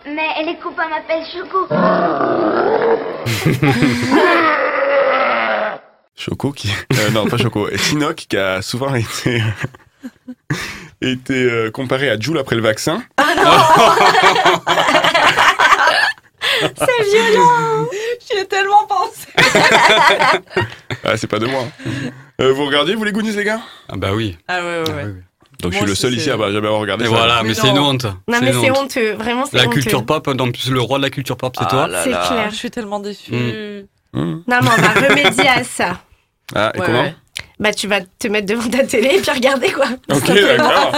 [0.06, 1.68] mais les copains m'appellent Choco.
[6.16, 6.70] Choco qui.
[6.94, 7.68] euh, non, pas Choco.
[7.78, 9.42] Sinoc qui a souvent été.
[11.02, 13.04] été euh, comparé à Jules après le vaccin.
[16.60, 17.86] C'est violent
[18.32, 19.28] J'y ai tellement pensé.
[21.04, 21.64] Ah, c'est pas de moi.
[22.42, 23.62] Euh, vous regardiez, vous les Goonies, les gars?
[23.90, 24.38] Ah bah oui.
[24.48, 25.14] Ah ouais, ouais, ouais.
[25.62, 27.14] Donc je suis le seul ici à jamais avoir regardé Et ça.
[27.16, 28.06] voilà, mais, c'est une honte.
[28.28, 28.78] Non, mais c'est honte.
[28.78, 29.14] honteux.
[29.14, 29.74] Vraiment, c'est La honteux.
[29.74, 31.90] culture pop, en plus le roi de la culture pop, c'est Ah toi.
[32.04, 32.48] C'est clair.
[32.52, 33.32] Je suis tellement déçue.
[33.34, 33.82] Hmm.
[34.14, 36.00] Non, mais on va remédier à ça.
[36.56, 37.16] Ah, et Ouais, comment ouais.
[37.60, 39.88] Bah, tu vas te mettre devant ta télé et puis regarder, quoi.
[40.12, 40.92] Ok, d'accord.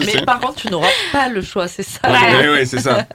[0.00, 2.00] Mais par contre, tu n'auras pas le choix, c'est ça.
[2.08, 3.06] Oui, oui, c'est ça.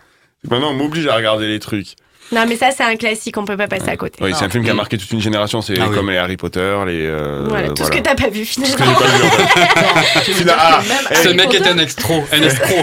[0.50, 1.96] Maintenant, on m'oblige à regarder les trucs.
[2.32, 4.20] Non, mais ça, c'est un classique, on peut pas passer à côté.
[4.24, 5.62] Oui, c'est un film qui a marqué toute une génération.
[5.62, 5.96] C'est Ah oui.
[5.96, 7.06] comme les Harry Potter, les.
[7.08, 8.76] euh, Voilà, tout ce que t'as pas vu, finalement.
[8.76, 10.46] Tout ce que j'ai pas vu, en fait.
[10.62, 12.76] Ah, eh, Ce mec est un extro, un estro.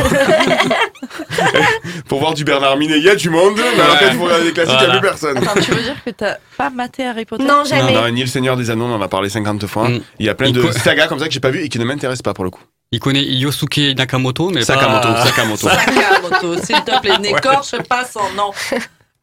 [2.08, 3.86] Pour voir du Bernard Minet, il y a du monde, mais Ouais.
[4.00, 5.00] quand il faut regarder les classiques, il n'y a Voilà.
[5.00, 5.38] plus personne.
[5.38, 7.92] Attends, tu veux dire que t'as pas maté Harry Potter Non, Non, jamais.
[7.92, 9.88] non, ni le Seigneur des Anneaux, on en a parlé 50 fois.
[9.88, 10.00] Mm.
[10.18, 11.68] Il y a plein Il de co- sagas comme ça que j'ai pas vu et
[11.68, 12.60] qui ne m'intéressent pas pour le coup.
[12.92, 15.24] Il connaît Yosuke Nakamoto, mais Sakamoto, pas...
[15.26, 15.68] Sakamoto.
[15.68, 18.52] Sakamoto, s'il te plaît, n'écorche pas son nom.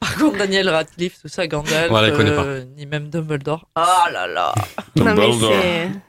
[0.03, 3.69] Par contre, Daniel Radcliffe, tout ça, Gandalf, euh, ni même Dumbledore.
[3.73, 4.53] Ah là là.
[4.97, 5.53] Dumbledore.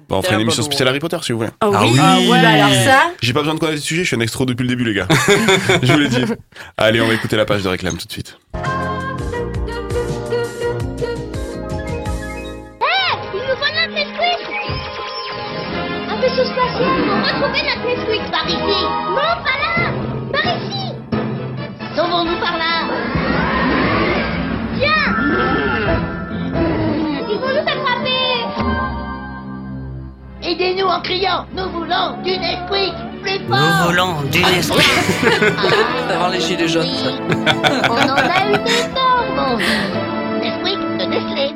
[0.08, 1.50] Bon, on fera une émission spéciale Harry Potter si vous voulez.
[1.64, 1.98] Oh Ah oui, oui.
[2.02, 3.02] Ah ouais, bah alors ça.
[3.22, 4.94] J'ai pas besoin de connaître le sujet, je suis un extro depuis le début, les
[4.94, 5.06] gars.
[5.82, 6.24] je vous l'ai dit.
[6.76, 8.36] Allez, on va écouter la page de réclame tout de suite.
[8.54, 8.58] Hé,
[13.32, 14.40] il nous faut notre Nesquik
[16.10, 19.92] Un vaisseau spatial pour retrouver notre Nesquik par ici Non, pas là
[20.32, 20.92] Par ici
[21.94, 23.23] Sauvons-nous par là?
[30.46, 34.84] Aidez-nous en criant Nous voulons du Nesquik Plus fort Nous voulons du Nesquik.
[36.08, 37.10] D'avoir les gilets jaunes, ça.
[37.88, 38.58] On en a eu
[38.94, 39.56] temps, mon
[40.38, 41.54] Nesquik de Nestlé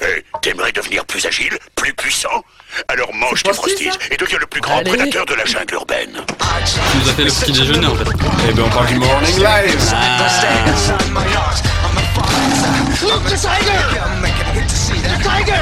[0.00, 2.28] Hé, t'aimerais devenir plus agile, plus puissant?
[2.88, 4.90] Alors mange tes Frosties et deviens le plus grand Allez.
[4.90, 6.12] prédateur de la jungle urbaine.
[6.12, 8.04] Tu nous as fait le petit déjeuner en fait.
[8.48, 9.92] Eh ben, on parle du Morning Live.
[13.02, 13.80] Look, the tiger
[15.02, 15.60] The tiger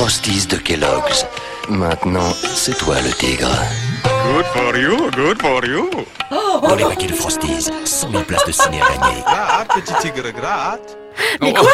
[0.00, 1.26] Frosties de Kellogg's.
[1.68, 3.50] Maintenant, c'est toi le tigre.
[4.32, 5.90] Good for you, good for you.
[6.30, 9.20] Dans les paquets de Frosties, 100 000 places de ciné à gagner.
[9.20, 10.96] Gratte, petit tigre, gratte.
[11.42, 11.68] Mais quoi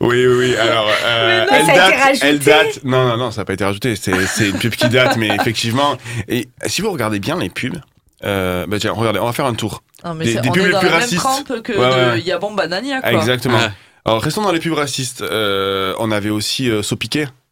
[0.00, 0.56] Oui, oui, oui.
[0.56, 1.88] Alors, euh, Mais non, elle ça a date.
[1.92, 2.26] été rajouté.
[2.26, 2.80] Elle date.
[2.82, 3.94] Non, non, non, ça n'a pas été rajouté.
[3.94, 4.10] C'est,
[4.48, 5.96] une pub qui date, mais effectivement.
[6.26, 7.80] Et si vous regardez bien les pubs,
[8.24, 9.84] euh, bah tiens, regardez, on va faire un tour.
[10.04, 11.20] Non, mais Des- c'est- des on pubs est les dans plus la même racistes.
[11.22, 12.20] trempe que Ouais, ouais.
[12.22, 13.10] Yabon Banania, quoi.
[13.10, 13.58] Ah, exactement.
[13.58, 13.70] Ouais.
[14.04, 15.22] Alors, restons dans les pubs racistes.
[15.22, 16.68] Euh, on avait aussi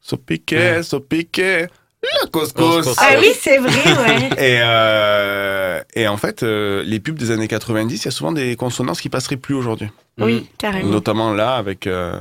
[0.00, 0.82] euh, Sopiquet.
[0.82, 1.68] Sopiquet, Sopiquet.
[2.02, 2.76] Le couscous.
[2.76, 2.96] Couscous.
[2.98, 4.28] Ah oui, c'est vrai, ouais.
[4.38, 8.32] Et, euh, et en fait, euh, les pubs des années 90, il y a souvent
[8.32, 9.88] des consonances qui passeraient plus aujourd'hui.
[10.18, 10.88] Oui, carrément.
[10.90, 11.86] Notamment là, avec.
[11.86, 12.20] euh,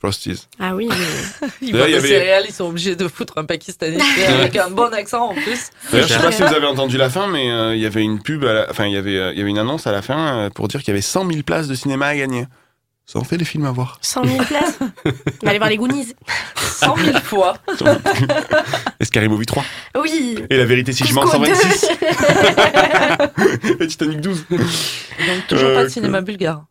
[0.00, 0.46] Frosties.
[0.60, 0.86] Ah oui.
[1.62, 3.96] Ils D'ailleurs, vendent il y des avait- céréales, ils sont obligés de foutre un pakistanais
[4.28, 5.70] avec un bon accent en plus.
[5.90, 8.02] D'ailleurs, je sais pas si vous avez entendu la fin, mais euh, il y avait
[8.02, 10.02] une pub, à la- enfin, il y avait, il y avait une annonce à la
[10.02, 12.44] fin euh, pour dire qu'il y avait 100 000 places de cinéma à gagner.
[13.06, 13.98] Ça en fait des films à voir.
[14.00, 14.78] 100 000 places.
[15.04, 15.10] On
[15.44, 16.14] va aller voir les Goonies.
[16.56, 17.58] 100 000 fois.
[19.00, 19.62] Escarry Movie 3.
[20.02, 20.38] Oui.
[20.48, 21.88] Et la vérité si je mens, Cusco 126.
[23.80, 24.46] Et Titanic 12.
[24.50, 24.60] Donc
[25.48, 26.64] toujours pas Euh, de cinéma bulgare.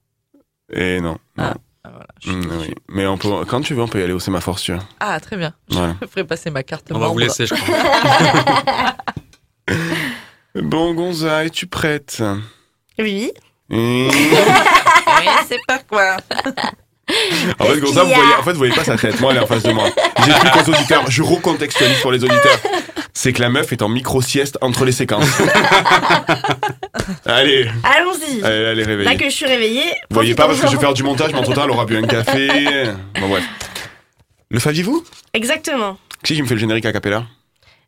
[0.72, 1.18] Et non.
[1.38, 1.54] non.
[1.86, 2.08] Ah, voilà.
[2.26, 2.74] Mm, oui.
[2.90, 4.80] Mais on peut, quand tu veux, on peut y aller au sémaphore, si tu veux.
[5.00, 5.54] Ah, très bien.
[5.70, 5.96] Voilà.
[6.02, 7.20] Je ferai passer ma carte On va vous membre.
[7.22, 8.96] laisser, je crois.
[10.56, 12.24] Bon, Gonza, es-tu prête
[12.98, 13.32] Oui.
[13.70, 14.10] Et-
[15.26, 16.18] Oui, c'est pas quoi.
[17.60, 19.20] En fait, Gonza, vous voyez, en fait, vous voyez pas sa tête.
[19.20, 19.90] Moi, elle est en face de moi.
[20.26, 21.04] J'explique aux auditeurs.
[21.10, 22.60] Je recontextualise pour les auditeurs.
[23.14, 25.28] C'est que la meuf est en micro-sieste entre les séquences.
[27.26, 27.70] allez.
[27.84, 28.44] Allons-y.
[28.44, 29.10] Allez, elle est réveillée.
[29.10, 29.92] Là que je suis réveillée.
[30.10, 31.86] Vous voyez pas parce que je vais faire du montage, mais entre temps, elle aura
[31.86, 32.48] bu un café.
[33.20, 33.44] Bon, bref.
[34.50, 35.98] Le saviez-vous Exactement.
[36.24, 37.26] Qui qui me fait le générique a cappella?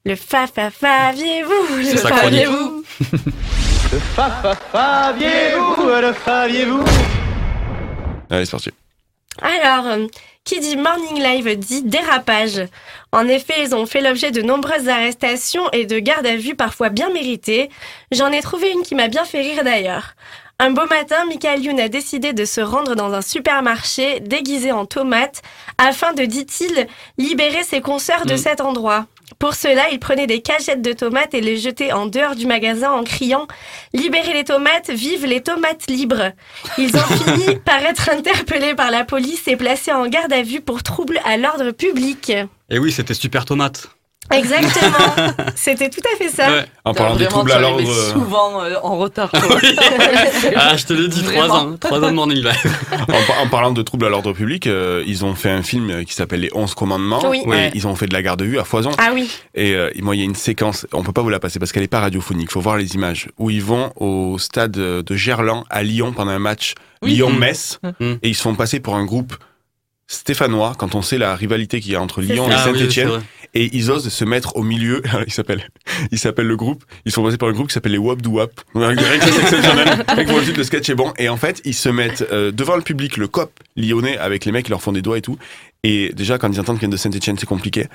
[0.04, 1.78] Le fa fa faviez-vous?
[1.78, 2.84] Le faviez-vous?
[3.94, 6.84] Le fa fa faviez-vous, le faviez-vous?
[8.30, 8.72] Allez, c'est parti.
[9.42, 10.08] Alors, euh,
[10.46, 12.62] qui dit Morning Live dit dérapage.
[13.12, 16.90] En effet, ils ont fait l'objet de nombreuses arrestations et de gardes à vue parfois
[16.90, 17.70] bien méritées.
[18.12, 20.16] J'en ai trouvé une qui m'a bien fait rire d'ailleurs.
[20.58, 24.86] Un beau matin, Michael Youn a décidé de se rendre dans un supermarché déguisé en
[24.86, 25.42] tomate
[25.78, 28.38] afin de, dit-il, libérer ses consoeurs de Mm.
[28.38, 29.06] cet endroit.
[29.40, 32.92] Pour cela, il prenait des cagettes de tomates et les jetait en dehors du magasin
[32.92, 33.48] en criant
[33.94, 36.32] Libérez les tomates, vive les tomates libres.
[36.78, 40.62] Ils ont fini par être interpellés par la police et placés en garde à vue
[40.62, 42.32] pour trouble à l'ordre public.
[42.70, 43.90] Et oui, c'était Super Tomate.
[44.32, 45.16] Exactement.
[45.56, 46.50] C'était tout à fait ça.
[46.52, 46.66] Ouais.
[46.84, 47.88] En parlant des troubles à l'ordre.
[47.88, 49.32] euh, souvent euh, en retard.
[50.56, 51.76] Ah, je te l'ai dit, trois ans.
[51.80, 52.78] Trois ans de Morning Live.
[52.94, 56.04] en, par- en parlant de troubles à l'ordre public, euh, ils ont fait un film
[56.06, 57.22] qui s'appelle Les 11 commandements.
[57.30, 57.42] Oui.
[57.46, 57.72] Et Ouais.
[57.74, 58.92] Ils ont fait de la garde à vue à foison.
[58.98, 59.30] Ah oui.
[59.54, 61.72] Et euh, moi, il y a une séquence, on peut pas vous la passer parce
[61.72, 65.64] qu'elle est pas radiophonique, faut voir les images, où ils vont au stade de Gerland
[65.70, 67.14] à Lyon pendant un match Oui.
[67.14, 68.14] Lyon-Metz, Mm.
[68.24, 69.36] et ils se font passer pour un groupe
[70.08, 73.22] stéphanois, quand on sait la rivalité qu'il y a entre Lyon et Ah oui, Saint-Etienne,
[73.54, 75.68] et ils osent se mettre au milieu, il s'appelle,
[76.12, 78.26] il s'appelle le groupe, ils se font passer par un groupe qui s'appelle les Wap
[78.28, 78.52] Wap.
[78.76, 80.04] Rien que ça, c'est exceptionnel.
[80.08, 81.14] Avec le titre, le sketch est bon.
[81.18, 84.52] Et en fait, ils se mettent euh, devant le public, le cop lyonnais, avec les
[84.52, 85.38] mecs qui leur font des doigts et tout.
[85.84, 87.88] Et déjà, quand ils entendent qu'ils viennent de Saint-Etienne, c'est compliqué.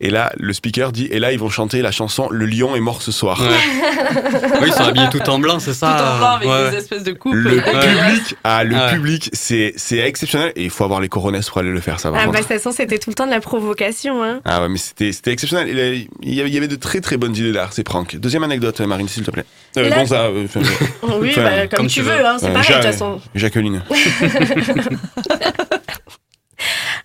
[0.00, 2.80] Et là, le speaker dit, et là, ils vont chanter la chanson Le lion est
[2.80, 3.40] mort ce soir.
[3.42, 6.70] Oui, ils sont habillés tout en blanc, c'est ça Tout en blanc avec Ouais.
[6.70, 7.34] des espèces de coupes.
[7.34, 8.92] Le public, ah, le Ouais.
[8.92, 10.52] public, c'est, c'est exceptionnel.
[10.54, 12.18] Et il faut avoir les coronets pour aller le faire, ça va.
[12.20, 14.22] Ah bah de toute façon, c'était tout le temps de la provocation.
[14.22, 14.40] Hein.
[14.44, 15.68] Ah ouais, mais c'était, c'était exceptionnel.
[16.22, 18.14] Il y avait- de très très bonnes idées d'art, ces pranks.
[18.16, 19.44] Deuxième anecdote, Marine, s'il te plaît.
[19.78, 20.60] Euh, Là- euh, enfin,
[21.20, 23.20] Oui, bah, comme, tu veux, hein, c'est euh, pareil de toute façon.
[23.34, 23.82] Jacqueline.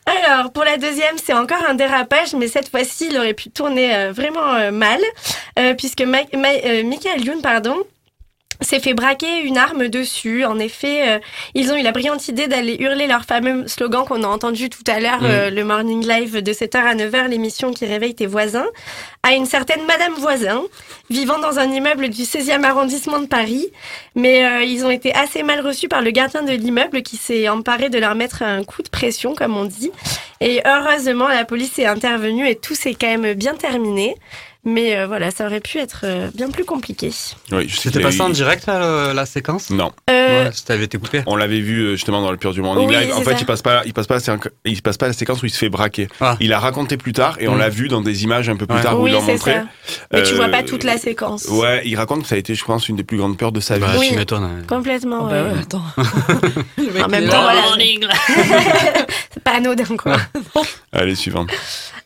[0.06, 3.96] Alors, pour la deuxième, c'est encore un dérapage, mais cette fois-ci, il aurait pu tourner
[3.96, 5.00] euh, vraiment euh, mal,
[5.60, 7.78] euh, puisque Ma- Ma- Michael Youn, pardon,
[8.64, 10.46] s'est fait braquer une arme dessus.
[10.46, 11.20] En effet, euh,
[11.54, 14.84] ils ont eu la brillante idée d'aller hurler leur fameux slogan qu'on a entendu tout
[14.88, 15.26] à l'heure, Mm.
[15.26, 18.66] euh, le morning live de 7h à 9h, l'émission qui réveille tes voisins,
[19.24, 20.64] à une certaine Madame Voisin,
[21.10, 23.68] vivant dans un immeuble du 16e arrondissement de Paris.
[24.16, 27.48] Mais euh, ils ont été assez mal reçus par le gardien de l'immeuble qui s'est
[27.50, 29.92] emparé de leur mettre un coup de pression, comme on dit.
[30.42, 34.16] Et heureusement, la police est intervenue et tout s'est quand même bien terminé.
[34.66, 37.12] Mais euh, voilà, ça aurait pu être euh, bien plus compliqué.
[37.52, 39.70] Oui, C'était qu'il pas a ça en direct, là, le- la séquence?
[39.70, 39.92] Non.
[40.10, 41.22] Euh, Ouais, ça avait été coupé.
[41.28, 43.12] On l'avait vu euh, justement dans le pur du morning Oui, live.
[43.14, 43.38] En c'est fait, ça.
[43.42, 45.50] il passe pas, il passe pas, la séqu- il passe pas la séquence où il
[45.52, 46.08] se fait braquer.
[46.22, 46.38] Ah.
[46.40, 47.60] Il a raconté plus tard et on Mm.
[47.60, 48.82] l'a vu dans des images un peu plus Ouais.
[48.84, 49.54] tard où oui, il l'a c'est montré.
[49.54, 49.64] ça.
[50.14, 51.46] Mais tu vois pas toute la séquence.
[51.50, 53.60] Ouais, il raconte que ça a été, je pense, une des plus grandes peurs de
[53.60, 53.82] sa vie.
[53.82, 54.08] Bah, Oui.
[54.10, 54.44] tu m'étonnes.
[54.46, 54.66] ouais.
[54.68, 55.20] Complètement.
[55.24, 55.60] Oh, bah ouais.
[55.62, 55.84] attends.
[57.04, 57.56] En même temps, là.
[57.76, 58.14] voilà.
[59.34, 60.18] c'est pas anodin, quoi.
[60.94, 61.50] Allez, suivante.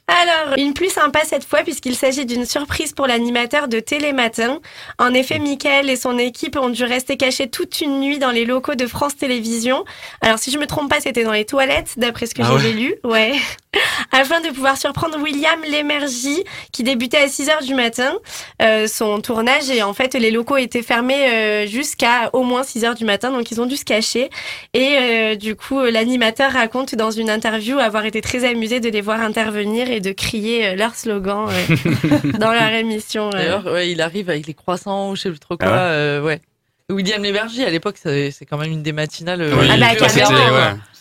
[0.10, 4.60] Alors, une plus sympa cette fois puisqu'il s'agit d'une surprise pour l'animateur de Télématin.
[5.00, 8.46] En effet, Michael et son équipe ont dû rester cachés toute une nuit dans les
[8.46, 9.84] locaux de France Télévisions.
[10.22, 12.72] Alors, si je me trompe pas, c'était dans les toilettes, d'après ce que Ah ouais.
[12.72, 12.96] lu.
[13.04, 13.34] Ouais.
[14.12, 18.14] Afin de pouvoir surprendre William Lémergie, qui débutait à 6 heures du matin,
[18.62, 19.70] euh, son tournage.
[19.70, 23.32] Et en fait, les locaux étaient fermés euh, jusqu'à au moins 6 heures du matin,
[23.32, 24.30] donc ils ont dû se cacher.
[24.74, 29.02] Et euh, du coup, l'animateur raconte dans une interview avoir été très amusé de les
[29.02, 33.28] voir intervenir et de crier euh, leur slogan euh, dans leur émission.
[33.28, 33.32] euh.
[33.32, 35.68] D'ailleurs, ouais, il arrive avec les croissants ou je sais plus trop quoi.
[35.68, 36.42] Ah ouais euh, ouais.
[36.90, 39.42] William Lévergie, à l'époque, c'est quand même une des matinales.
[39.42, 40.08] Oui, Ah bah, ouais, quoi.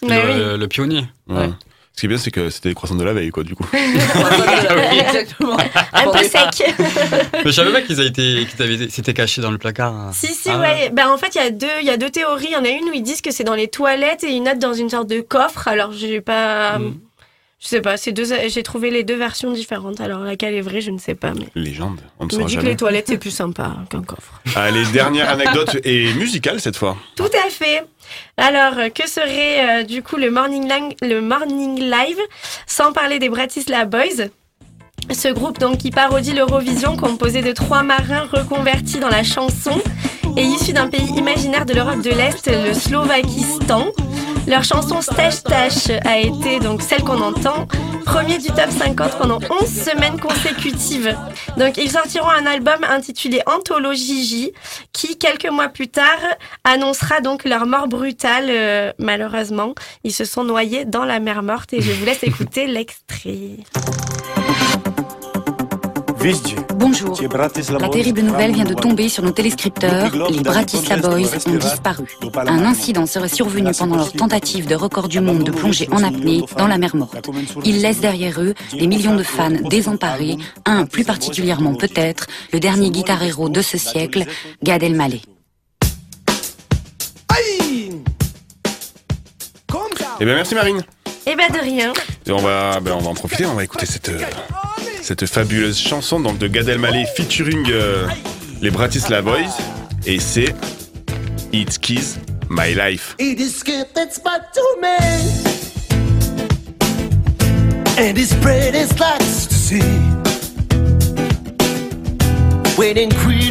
[0.09, 1.05] Bah le, le pionnier.
[1.29, 1.49] Ouais.
[1.99, 3.65] Ce qui est bien, c'est que c'était les croissants de la veille, quoi, du coup.
[3.73, 5.57] Exactement.
[5.95, 6.75] Un peu sec.
[7.33, 10.11] Mais je savais pas qu'ils avaient été, qu'ils avaient- s'étaient cachés dans le placard.
[10.13, 10.91] Si, si, Ah ouais.
[10.93, 12.49] Ben, en fait, il y, a deux- il y a deux théories.
[12.49, 14.47] Il y en a une où ils disent que c'est dans les toilettes et une
[14.47, 15.69] autre dans une sorte de coffre.
[15.69, 16.79] Alors, j'ai pas.
[16.79, 16.99] Mm.
[17.59, 20.01] Je sais pas, deux, j'ai trouvé les deux versions différentes.
[20.03, 21.33] Alors, laquelle est vraie, je ne sais pas.
[21.33, 22.71] Mais Légende, on ne je me dis que jamais.
[22.73, 24.43] les toilettes, c'est plus sympa qu'un coffre.
[24.57, 26.99] Allez, dernière anecdote et musicale cette fois.
[27.17, 27.83] Tout à fait.
[28.37, 32.19] Alors, que serait euh, du coup le morning, Lang- le morning Live
[32.67, 34.27] sans parler des Bratislava Boys?
[35.13, 39.81] Ce groupe donc qui parodie l'Eurovision, composé de trois marins reconvertis dans la chanson
[40.37, 43.87] et issus d'un pays imaginaire de l'Europe de l'Est, le Slovakistan.
[44.47, 47.67] Leur chanson Stash Stash a été donc celle qu'on entend
[48.05, 51.17] premier du top 50 pendant 11 semaines consécutives.
[51.57, 54.53] Donc ils sortiront un album intitulé Anthologie J
[54.93, 56.19] qui quelques mois plus tard
[56.63, 59.75] annoncera donc leur mort brutale euh, malheureusement.
[60.05, 63.57] Ils se sont noyés dans la mer morte et je vous laisse écouter l'extrait.
[66.75, 67.21] Bonjour.
[67.79, 70.11] La terrible nouvelle vient de tomber sur nos téléscripteurs.
[70.31, 72.05] Les Bratislava Boys ont disparu.
[72.35, 76.43] Un incident serait survenu pendant leur tentative de record du monde de plonger en apnée
[76.57, 77.31] dans la mer morte.
[77.65, 82.91] Ils laissent derrière eux des millions de fans désemparés, un plus particulièrement peut-être, le dernier
[82.91, 84.25] guitar héros de ce siècle,
[84.63, 85.23] Gad Elmaleh.
[90.19, 90.83] Eh bien, merci Marine.
[91.27, 91.93] Eh ben de rien.
[92.27, 94.19] Et on va, ben, on va en profiter, on va écouter cette, euh,
[95.07, 98.09] cette fabuleuse chanson donc, de Gad Elmaleh featuring euh,
[98.61, 99.53] les Bratislava Boys.
[100.05, 100.53] Et c'est
[101.53, 102.19] It's Kiss
[102.51, 103.15] My Life.
[103.21, 104.97] It is good that's back to me.
[107.97, 109.81] And his bread is likes to see.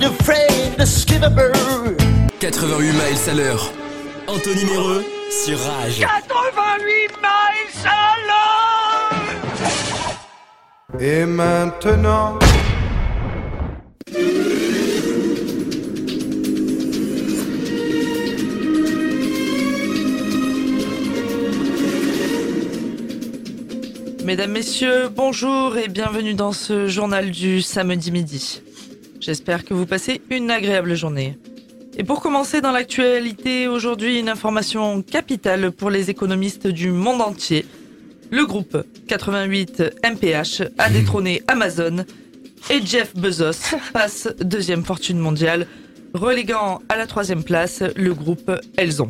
[0.04, 1.98] Afraid to skip a bird.
[2.42, 3.72] 88 miles à l'heure.
[4.28, 6.00] Anthony Méreux sur Rage.
[6.02, 7.35] 88 miles
[11.00, 12.40] Et maintenant.
[24.24, 28.62] Mesdames, Messieurs, bonjour et bienvenue dans ce journal du samedi midi.
[29.20, 31.38] J'espère que vous passez une agréable journée.
[31.98, 37.66] Et pour commencer dans l'actualité, aujourd'hui une information capitale pour les économistes du monde entier.
[38.32, 42.06] Le groupe 88 MPH a détrôné Amazon
[42.70, 45.68] et Jeff Bezos passe deuxième fortune mondiale,
[46.14, 49.10] reléguant à la troisième place le groupe Elzon.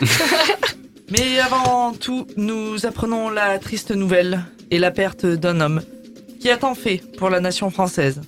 [1.10, 5.82] Mais avant tout, nous apprenons la triste nouvelle et la perte d'un homme
[6.40, 8.20] qui a tant fait pour la nation française.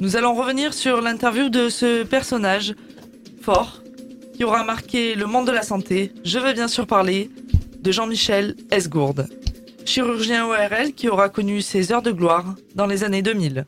[0.00, 2.74] Nous allons revenir sur l'interview de ce personnage
[3.40, 3.82] fort
[4.36, 6.12] qui aura marqué le monde de la santé.
[6.24, 7.30] Je veux bien sûr parler
[7.84, 9.28] de Jean-Michel Esgourde,
[9.84, 13.66] chirurgien ORL qui aura connu ses heures de gloire dans les années 2000.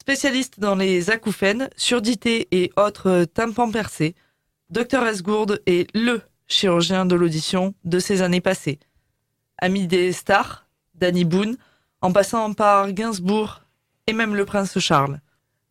[0.00, 4.14] Spécialiste dans les acouphènes, surdité et autres tympans percés,
[4.70, 8.78] Dr Esgourde est LE chirurgien de l'audition de ces années passées.
[9.58, 11.56] Ami des stars, Danny Boone,
[12.02, 13.62] en passant par Gainsbourg
[14.06, 15.18] et même le prince Charles.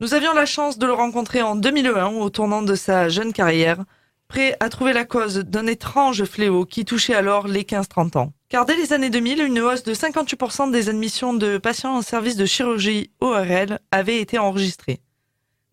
[0.01, 3.85] Nous avions la chance de le rencontrer en 2001 au tournant de sa jeune carrière,
[4.27, 8.33] prêt à trouver la cause d'un étrange fléau qui touchait alors les 15-30 ans.
[8.49, 12.35] Car dès les années 2000, une hausse de 58% des admissions de patients en service
[12.35, 15.01] de chirurgie ORL avait été enregistrée.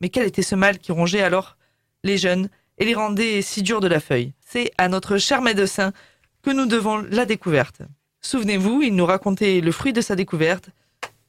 [0.00, 1.56] Mais quel était ce mal qui rongeait alors
[2.02, 4.32] les jeunes et les rendait si durs de la feuille?
[4.44, 5.92] C'est à notre cher médecin
[6.42, 7.82] que nous devons la découverte.
[8.20, 10.70] Souvenez-vous, il nous racontait le fruit de sa découverte,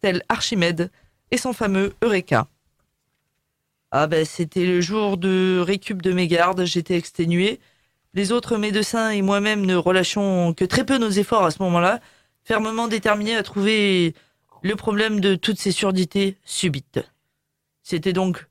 [0.01, 0.91] tel Archimède
[1.31, 2.47] et son fameux Eureka.
[3.95, 7.59] Ah ben c'était le jour de récup de mes gardes, j'étais exténué.
[8.15, 11.99] Les autres médecins et moi-même ne relâchions que très peu nos efforts à ce moment-là,
[12.43, 14.15] fermement déterminés à trouver
[14.63, 17.01] le problème de toutes ces surdités subites.
[17.83, 18.47] C'était donc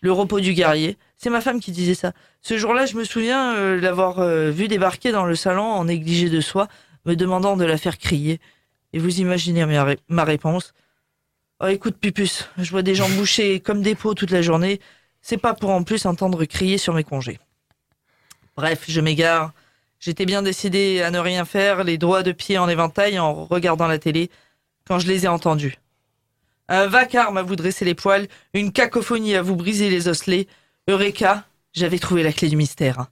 [0.00, 0.96] le repos du guerrier.
[1.18, 2.12] C'est ma femme qui disait ça.
[2.42, 6.30] Ce jour-là, je me souviens euh, l'avoir euh, vu débarquer dans le salon en négligé
[6.30, 6.66] de soi,
[7.04, 8.40] me demandant de la faire crier.
[8.92, 9.64] Et vous imaginez
[10.08, 10.74] ma réponse.
[11.60, 14.80] Oh, écoute, Pupus, je vois des gens bouchés comme des pots toute la journée.
[15.22, 17.40] C'est pas pour en plus entendre crier sur mes congés.
[18.56, 19.52] Bref, je m'égare.
[19.98, 23.88] J'étais bien décidé à ne rien faire, les doigts de pied en éventail en regardant
[23.88, 24.30] la télé,
[24.86, 25.78] quand je les ai entendus.
[26.68, 30.46] Un vacarme à vous dresser les poils, une cacophonie à vous briser les osselets.
[30.88, 33.06] Eureka, j'avais trouvé la clé du mystère.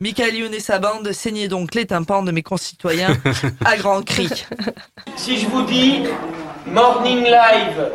[0.00, 3.14] Michael Youn et sa bande saignaient donc les tympans de mes concitoyens
[3.64, 4.46] à grands cris.
[5.16, 6.04] Si je vous dis
[6.66, 7.90] Morning Live,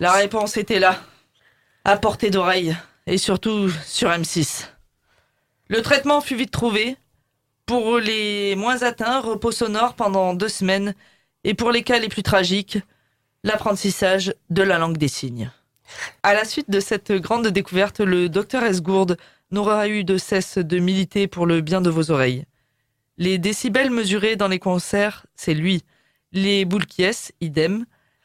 [0.00, 1.00] La réponse était là.
[1.84, 4.66] à portée d'oreille et surtout sur M6.
[5.68, 6.96] Le traitement fut vite trouvé.
[7.66, 10.94] Pour les moins atteints, repos sonore pendant deux semaines
[11.44, 12.78] et pour les cas les plus tragiques,
[13.44, 15.50] l'apprentissage de la langue des signes.
[16.22, 19.16] À la suite de cette grande découverte, le docteur Esgourde
[19.50, 22.44] n'aura eu de cesse de militer pour le bien de vos oreilles.
[23.16, 25.82] Les décibels mesurés dans les concerts, c'est lui.
[26.32, 27.84] Les boules qui est, idem.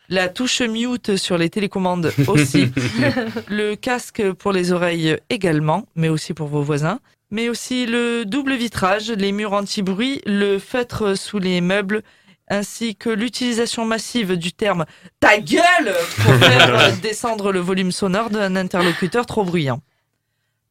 [0.09, 2.71] La touche mute sur les télécommandes aussi.
[3.47, 6.99] le casque pour les oreilles également, mais aussi pour vos voisins.
[7.31, 12.03] Mais aussi le double vitrage, les murs anti-bruit, le feutre sous les meubles,
[12.47, 14.85] ainsi que l'utilisation massive du terme
[15.19, 19.81] ta gueule pour faire descendre le volume sonore d'un interlocuteur trop bruyant.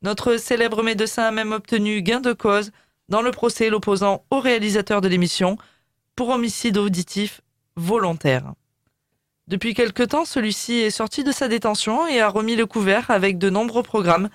[0.03, 2.73] Notre célèbre médecin a même obtenu gain de cause
[3.09, 5.59] dans le procès l'opposant au réalisateur de l'émission
[6.17, 7.41] pour homicide auditif
[7.77, 8.53] volontaire.
[9.49, 13.39] Depuis quelque temps, celui-ci est sorti de sa détention et a remis le couvert avec
[13.39, 14.29] de nombreux programmes.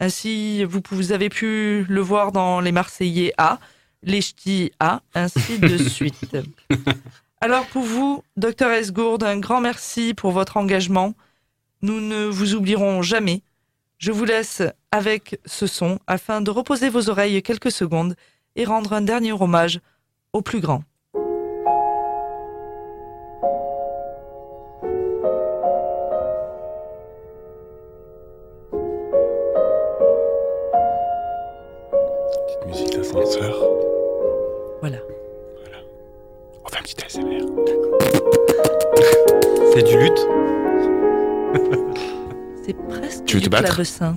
[0.00, 3.58] Ainsi, vous, vous avez pu le voir dans Les Marseillais A,
[4.02, 6.36] Les Ch'tis A, ainsi de suite.
[7.40, 11.14] Alors pour vous, docteur Esgourde, un grand merci pour votre engagement.
[11.82, 13.42] Nous ne vous oublierons jamais.
[14.04, 18.16] Je vous laisse avec ce son afin de reposer vos oreilles quelques secondes
[18.54, 19.80] et rendre un dernier hommage
[20.34, 20.82] au plus grand.
[42.64, 43.78] C'est presque Tu veux te battre.
[44.00, 44.14] Hein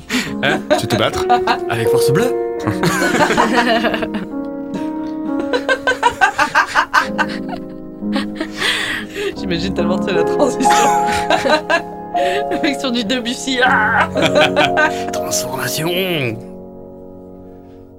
[0.77, 1.25] Tu veux te battre
[1.69, 2.33] Avec force bleue
[9.37, 10.71] J'imagine tellement c'est la transition.
[12.15, 13.59] Le mec sur du Debussy.
[13.63, 14.07] ah
[15.13, 15.89] Transformation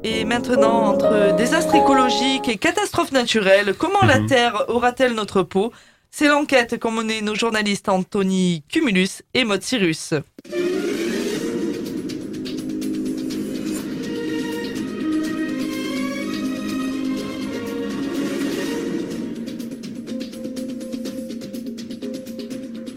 [0.03, 5.73] Et maintenant, entre désastres écologiques et catastrophes naturelles, comment la Terre aura-t-elle notre peau?
[6.11, 10.15] C'est l'enquête qu'ont menée nos journalistes Anthony Cumulus et Maud Cyrus.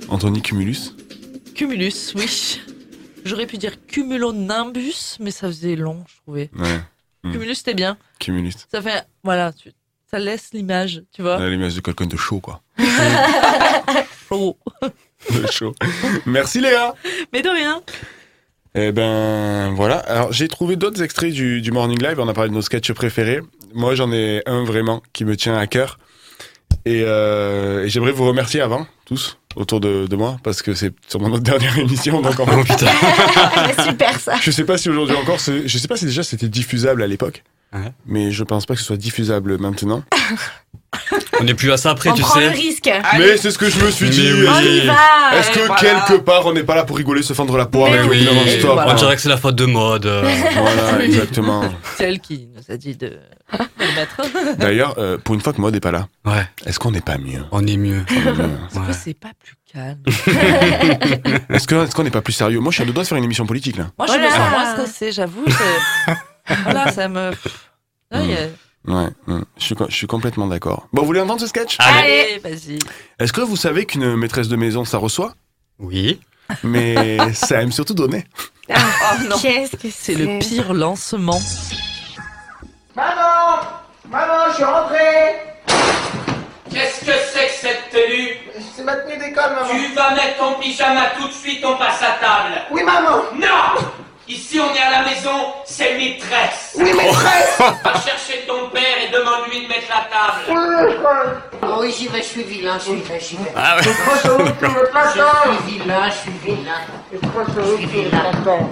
[0.09, 0.95] Anthony Cumulus?
[1.55, 2.59] Cumulus, oui.
[3.23, 6.49] J'aurais pu dire cumulonimbus, mais ça faisait long, je trouvais.
[6.57, 6.79] Ouais.
[7.23, 7.31] Hmm.
[7.33, 7.97] Cumulus, c'était bien.
[8.19, 8.53] Cumulus.
[8.71, 9.71] Ça fait, voilà, tu-
[10.09, 11.47] ça laisse l'image, tu vois.
[11.49, 12.61] L'image de quelqu'un de chaud, quoi.
[15.51, 15.75] Chaud.
[16.25, 16.93] Merci Léa.
[17.33, 17.81] Mais de rien.
[18.73, 19.97] Eh ben voilà.
[19.97, 22.19] Alors j'ai trouvé d'autres extraits du, du Morning Live.
[22.19, 23.41] On a parlé de nos sketchs préférés.
[23.73, 25.97] Moi j'en ai un vraiment qui me tient à cœur.
[26.85, 30.93] Et, euh, et j'aimerais vous remercier avant, tous, autour de, de moi, parce que c'est
[31.07, 32.21] sûrement notre dernière émission.
[32.21, 32.87] Donc en Oh putain.
[33.85, 34.35] Super ça.
[34.41, 37.43] Je sais pas si aujourd'hui encore, je sais pas si déjà c'était diffusable à l'époque,
[38.05, 40.03] mais je pense pas que ce soit diffusable maintenant.
[41.39, 42.41] On n'est plus à ça après, On tu prend sais.
[42.41, 42.89] le risque.
[43.17, 44.29] Mais c'est ce que je me suis dit.
[44.31, 44.45] oui.
[44.47, 45.37] On y va.
[45.39, 45.75] Est-ce que Voilà.
[46.07, 48.23] quelque part on n'est pas là pour rigoler, se fendre la poire Mais et Oui,
[48.25, 48.91] jouer non-stop voilà.
[48.91, 50.05] on dirait que c'est la faute de mode.
[50.05, 50.21] euh.
[50.53, 51.63] Voilà, exactement.
[51.97, 53.17] C'est elle qui nous a dit de, de
[53.79, 54.21] le mettre.
[54.57, 57.17] D'ailleurs, euh, pour une fois que Maud n'est pas là, Ouais, est-ce qu'on n'est pas
[57.17, 57.43] mieux?
[57.51, 58.01] On est mieux.
[58.09, 58.21] Est.
[58.23, 58.93] Pourquoi Ouais.
[58.93, 60.03] c'est pas plus calme?
[61.49, 62.59] Est-ce que- est-ce qu'on n'est pas plus sérieux?
[62.59, 63.85] Moi, je suis à deux doigts de faire une émission politique là.
[63.97, 64.25] Moi, je Voilà.
[64.27, 65.45] me sens moins stressée, j'avoue.
[65.47, 67.31] c'est- voilà, ça me.
[68.13, 68.37] Il y a-
[68.87, 69.07] Ouais,
[69.57, 70.87] je suis, je suis complètement d'accord.
[70.91, 71.77] Bon, vous voulez entendre ce sketch?
[71.79, 72.79] Allez, vas-y.
[73.19, 75.33] Est-ce que vous savez qu'une maîtresse de maison, ça reçoit?
[75.77, 76.19] Oui.
[76.63, 78.25] Mais ça aime surtout donner.
[78.69, 78.73] Oh
[79.29, 79.37] non.
[79.39, 81.39] Qu'est-ce que C'est le pire lancement.
[82.95, 83.59] Maman
[84.09, 84.97] Maman, je suis rentré
[86.69, 88.37] Qu'est-ce que c'est que cette tenue?
[88.75, 89.69] C'est ma tenue d'école, maman.
[89.69, 92.61] Tu vas mettre ton pyjama tout de suite, on passe à table.
[92.71, 93.81] Oui, maman Non
[94.31, 96.75] Ici, on est à la maison, c'est maîtresse.
[96.77, 100.97] Oui, maîtresse Va chercher ton père et demande-lui de mettre la table.
[101.63, 103.51] Oh oui, j'y vais, je suis vilain, je suis vilain, j'y vais.
[103.55, 103.83] Ah ouais.
[103.83, 106.81] Je suis vilain, je suis vilain.
[107.11, 108.69] Je suis vilain.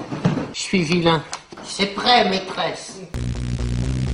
[0.54, 1.24] Je suis vilain.
[1.66, 3.00] C'est prêt, maîtresse.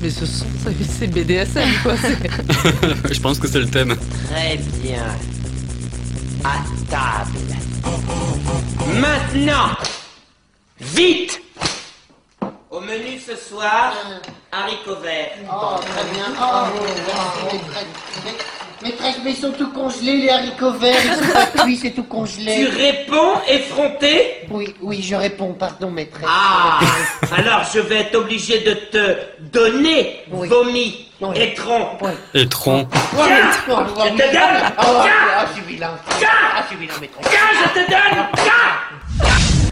[0.02, 1.94] Mais ce son, ça- c'est BDSM, quoi.
[3.12, 3.96] Je pense que c'est le thème.
[4.32, 5.04] Très bien.
[6.44, 6.58] À
[6.90, 7.38] table.
[9.00, 9.70] Maintenant
[10.80, 11.42] Vite
[12.70, 13.94] Au menu ce soir,
[14.52, 15.32] haricots verts.
[15.50, 16.26] Oh, très bien.
[16.40, 16.66] Oh,
[17.08, 17.86] merci, maîtresse.
[18.84, 22.04] Maîtresse, mais ils sont tout congelés, les haricots verts, ils sont pas cuits, c'est tout
[22.04, 22.56] congelé.
[22.58, 24.42] Tu réponds effronté?
[24.52, 26.28] Oui, oui, je réponds, pardon, maîtresse.
[26.30, 26.80] Ah
[27.38, 30.50] Alors je vais être obligé de te donner Oui.
[30.50, 31.38] vomi, Oui.
[31.40, 31.98] étron.
[32.34, 32.86] Et tronc.
[33.16, 35.98] Tiens, Je te donne Oh, Tiens ah, je suis vilain.
[36.20, 37.26] Tiens Ah, je suis vilain, maîtresse.
[37.30, 38.54] Tiens, je te donne Tiens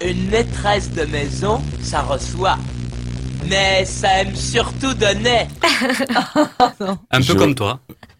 [0.03, 2.57] Une maîtresse de maison, ça reçoit.
[3.49, 5.47] Mais ça aime surtout donner.
[7.11, 7.79] Un peu comme toi.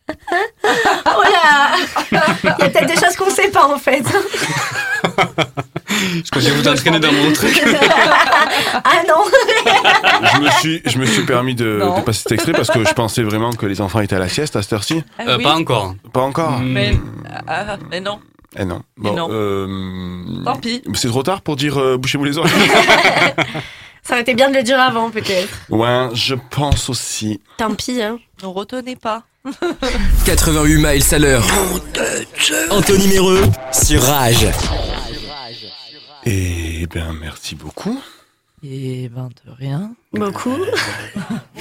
[0.09, 1.78] Oh là
[2.11, 2.17] Il y
[2.63, 4.03] a peut-être des choses qu'on sait pas en fait.
[4.05, 4.11] Je
[6.30, 7.61] crois que je vais vous entraîner dans mon truc.
[8.74, 9.24] ah non
[10.34, 11.99] Je me suis, je me suis permis de, Non.
[11.99, 14.28] de passer cet extrait parce que je pensais vraiment que les enfants étaient à la
[14.30, 15.03] sieste à cette heure-ci.
[15.17, 15.43] Ah Euh, oui.
[15.43, 15.95] Pas encore.
[16.11, 16.97] Pas encore Mais,
[17.47, 18.19] ah, mais non.
[18.58, 18.82] Eh non.
[18.97, 19.28] Mais Bon, non.
[19.32, 20.82] euh, Tant pis.
[20.93, 22.54] C'est trop tard pour dire euh, bouchez-vous les oreilles.
[24.04, 25.49] Ça aurait été bien de le dire avant peut-être.
[25.70, 27.39] ouais, je pense aussi.
[27.58, 28.20] Tant pis hein.
[28.41, 29.24] Ne retenez pas.
[30.26, 31.45] 88 miles à l'heure.
[32.70, 33.41] Anthony Méreux
[33.72, 34.47] sur Rage.
[36.26, 37.99] Eh bien, merci beaucoup.
[38.66, 39.91] Et ben de rien.
[40.14, 40.56] Beaucoup.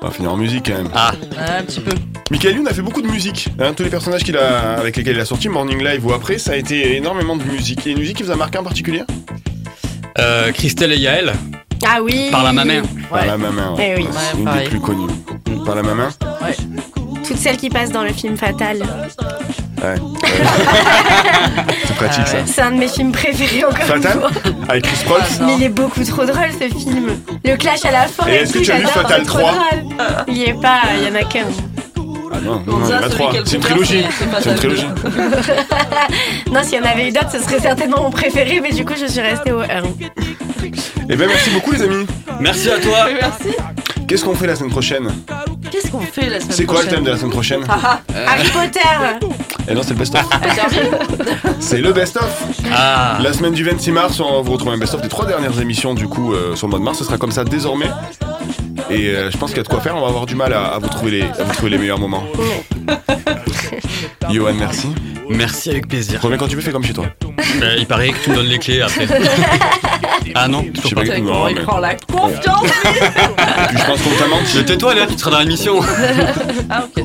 [0.00, 0.88] On va finir en musique quand même.
[0.94, 1.12] Ah,
[1.58, 1.92] Un petit peu.
[2.30, 3.48] Michael Youn a fait beaucoup de musique.
[3.60, 6.38] Hein, tous les personnages qu'il a, avec lesquels il a sorti, Morning Live ou après,
[6.38, 7.80] ça a été énormément de musique.
[7.84, 9.02] Il y a une musique qui vous a marqué en particulier?
[10.18, 11.32] Euh, Christelle et Yael,
[11.86, 12.28] Ah oui.
[12.30, 12.82] par la main.
[13.10, 13.76] Par la maman.
[13.78, 14.04] Eh oui.
[14.04, 15.12] Ouais, Une des plus connues.
[15.64, 16.08] Par la maman
[16.42, 16.56] Ouais.
[17.26, 18.78] Toutes celles qui passent dans le film Fatal.
[18.78, 19.94] Ouais.
[21.86, 22.36] C'est pratique ça.
[22.46, 24.30] C'est un de mes films préférés encore une Fatal fois.
[24.68, 27.10] Avec Chris Paul Mais il est beaucoup trop drôle ce film.
[27.44, 29.26] Le clash à la fin Et est-ce que tout, tu as vu j'adore, Fatal c'est
[29.26, 29.52] trop 3?
[29.52, 30.24] drôle.
[30.28, 31.46] Il y est pas, il y en a qu'un.
[32.34, 33.32] Ah non, il y en a trois.
[33.44, 34.04] C'est une trilogie.
[34.40, 34.86] c'est- une trilogie.
[36.52, 38.94] non, s'il y en avait eu d'autres, ce serait certainement mon préféré, mais du coup,
[38.98, 39.66] je suis restée au 1.
[41.10, 42.06] Eh ben merci beaucoup les amis.
[42.40, 43.06] Merci à toi.
[43.08, 43.56] Oui, merci.
[44.12, 45.08] Qu'est-ce qu'on fait la semaine prochaine
[45.70, 48.02] Qu'est-ce qu'on fait la semaine C'est quoi le prochaine thème de la semaine prochaine Ah,
[48.26, 49.26] Harry Potter
[49.70, 50.22] Eh non, c'est le best-of.
[51.60, 52.42] C'est le best-of.
[52.74, 55.94] Ah, La semaine du 26 mars, on vous retrouver un best-of des trois dernières émissions
[55.94, 56.98] du coup euh, sur le mois de mars.
[56.98, 57.88] Ce sera comme ça désormais.
[58.90, 59.96] Et euh, je pense qu'il y a de quoi faire.
[59.96, 61.98] On va avoir du mal à, à vous, trouver les, à vous trouver les meilleurs
[61.98, 62.24] moments.
[64.30, 64.88] Johan, merci.
[65.28, 66.20] merci avec plaisir.
[66.22, 67.06] Reviens quand tu veux, fais comme chez toi.
[67.62, 69.06] Euh, il paraît que tu me donnes les clés après.
[70.34, 71.18] ah non, Je sais pas pas.
[71.18, 74.56] non, il mais- prend la confiance Puis je pense qu'on t'a menti.
[74.56, 75.80] Mais tais-toi, Léa, tu seras dans l'émission.
[76.70, 77.04] Ah ok,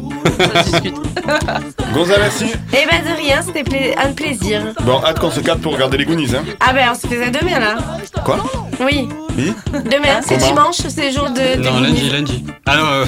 [0.54, 0.96] ça se discute.
[1.94, 2.46] Gonza, merci.
[2.74, 4.62] Eh ben de rien, c'était pla- un plaisir.
[4.84, 6.44] Bon, hâte qu'on se capte pour regarder les Goonies, hein.
[6.60, 7.78] Ah ben on se faisait demain là.
[8.24, 8.38] Quoi?
[8.80, 9.08] Oui,
[9.38, 9.54] Oui
[9.86, 11.62] demain, c'est Comment dimanche, c'est jour de...
[11.62, 12.44] Non, lundi, lundi.
[12.66, 13.06] Ah non, euh...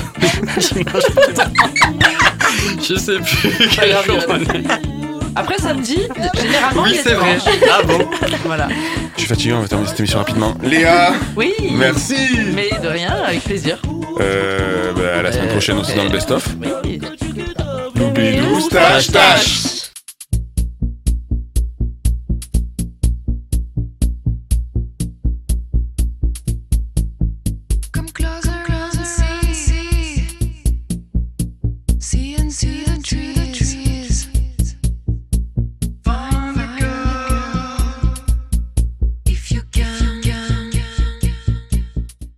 [0.57, 1.51] dimanche, putain.
[2.81, 4.63] Je sais plus quel grave, jour on est.
[5.35, 5.99] Après samedi,
[6.41, 7.37] généralement il Oui, est c'est vrai.
[7.37, 7.57] dimanche.
[7.71, 7.99] Ah bon
[8.45, 8.67] Voilà.
[9.15, 10.55] Je suis fatigué, on va terminer cette émission rapidement.
[10.63, 11.53] Léa Oui.
[11.71, 12.15] Merci
[12.55, 13.77] Mais de rien, avec plaisir.
[14.19, 16.45] Euh, bah, à la semaine prochaine aussi dans le best-of.
[16.83, 16.99] Oui.
[17.95, 19.78] Doubidou, stache, tache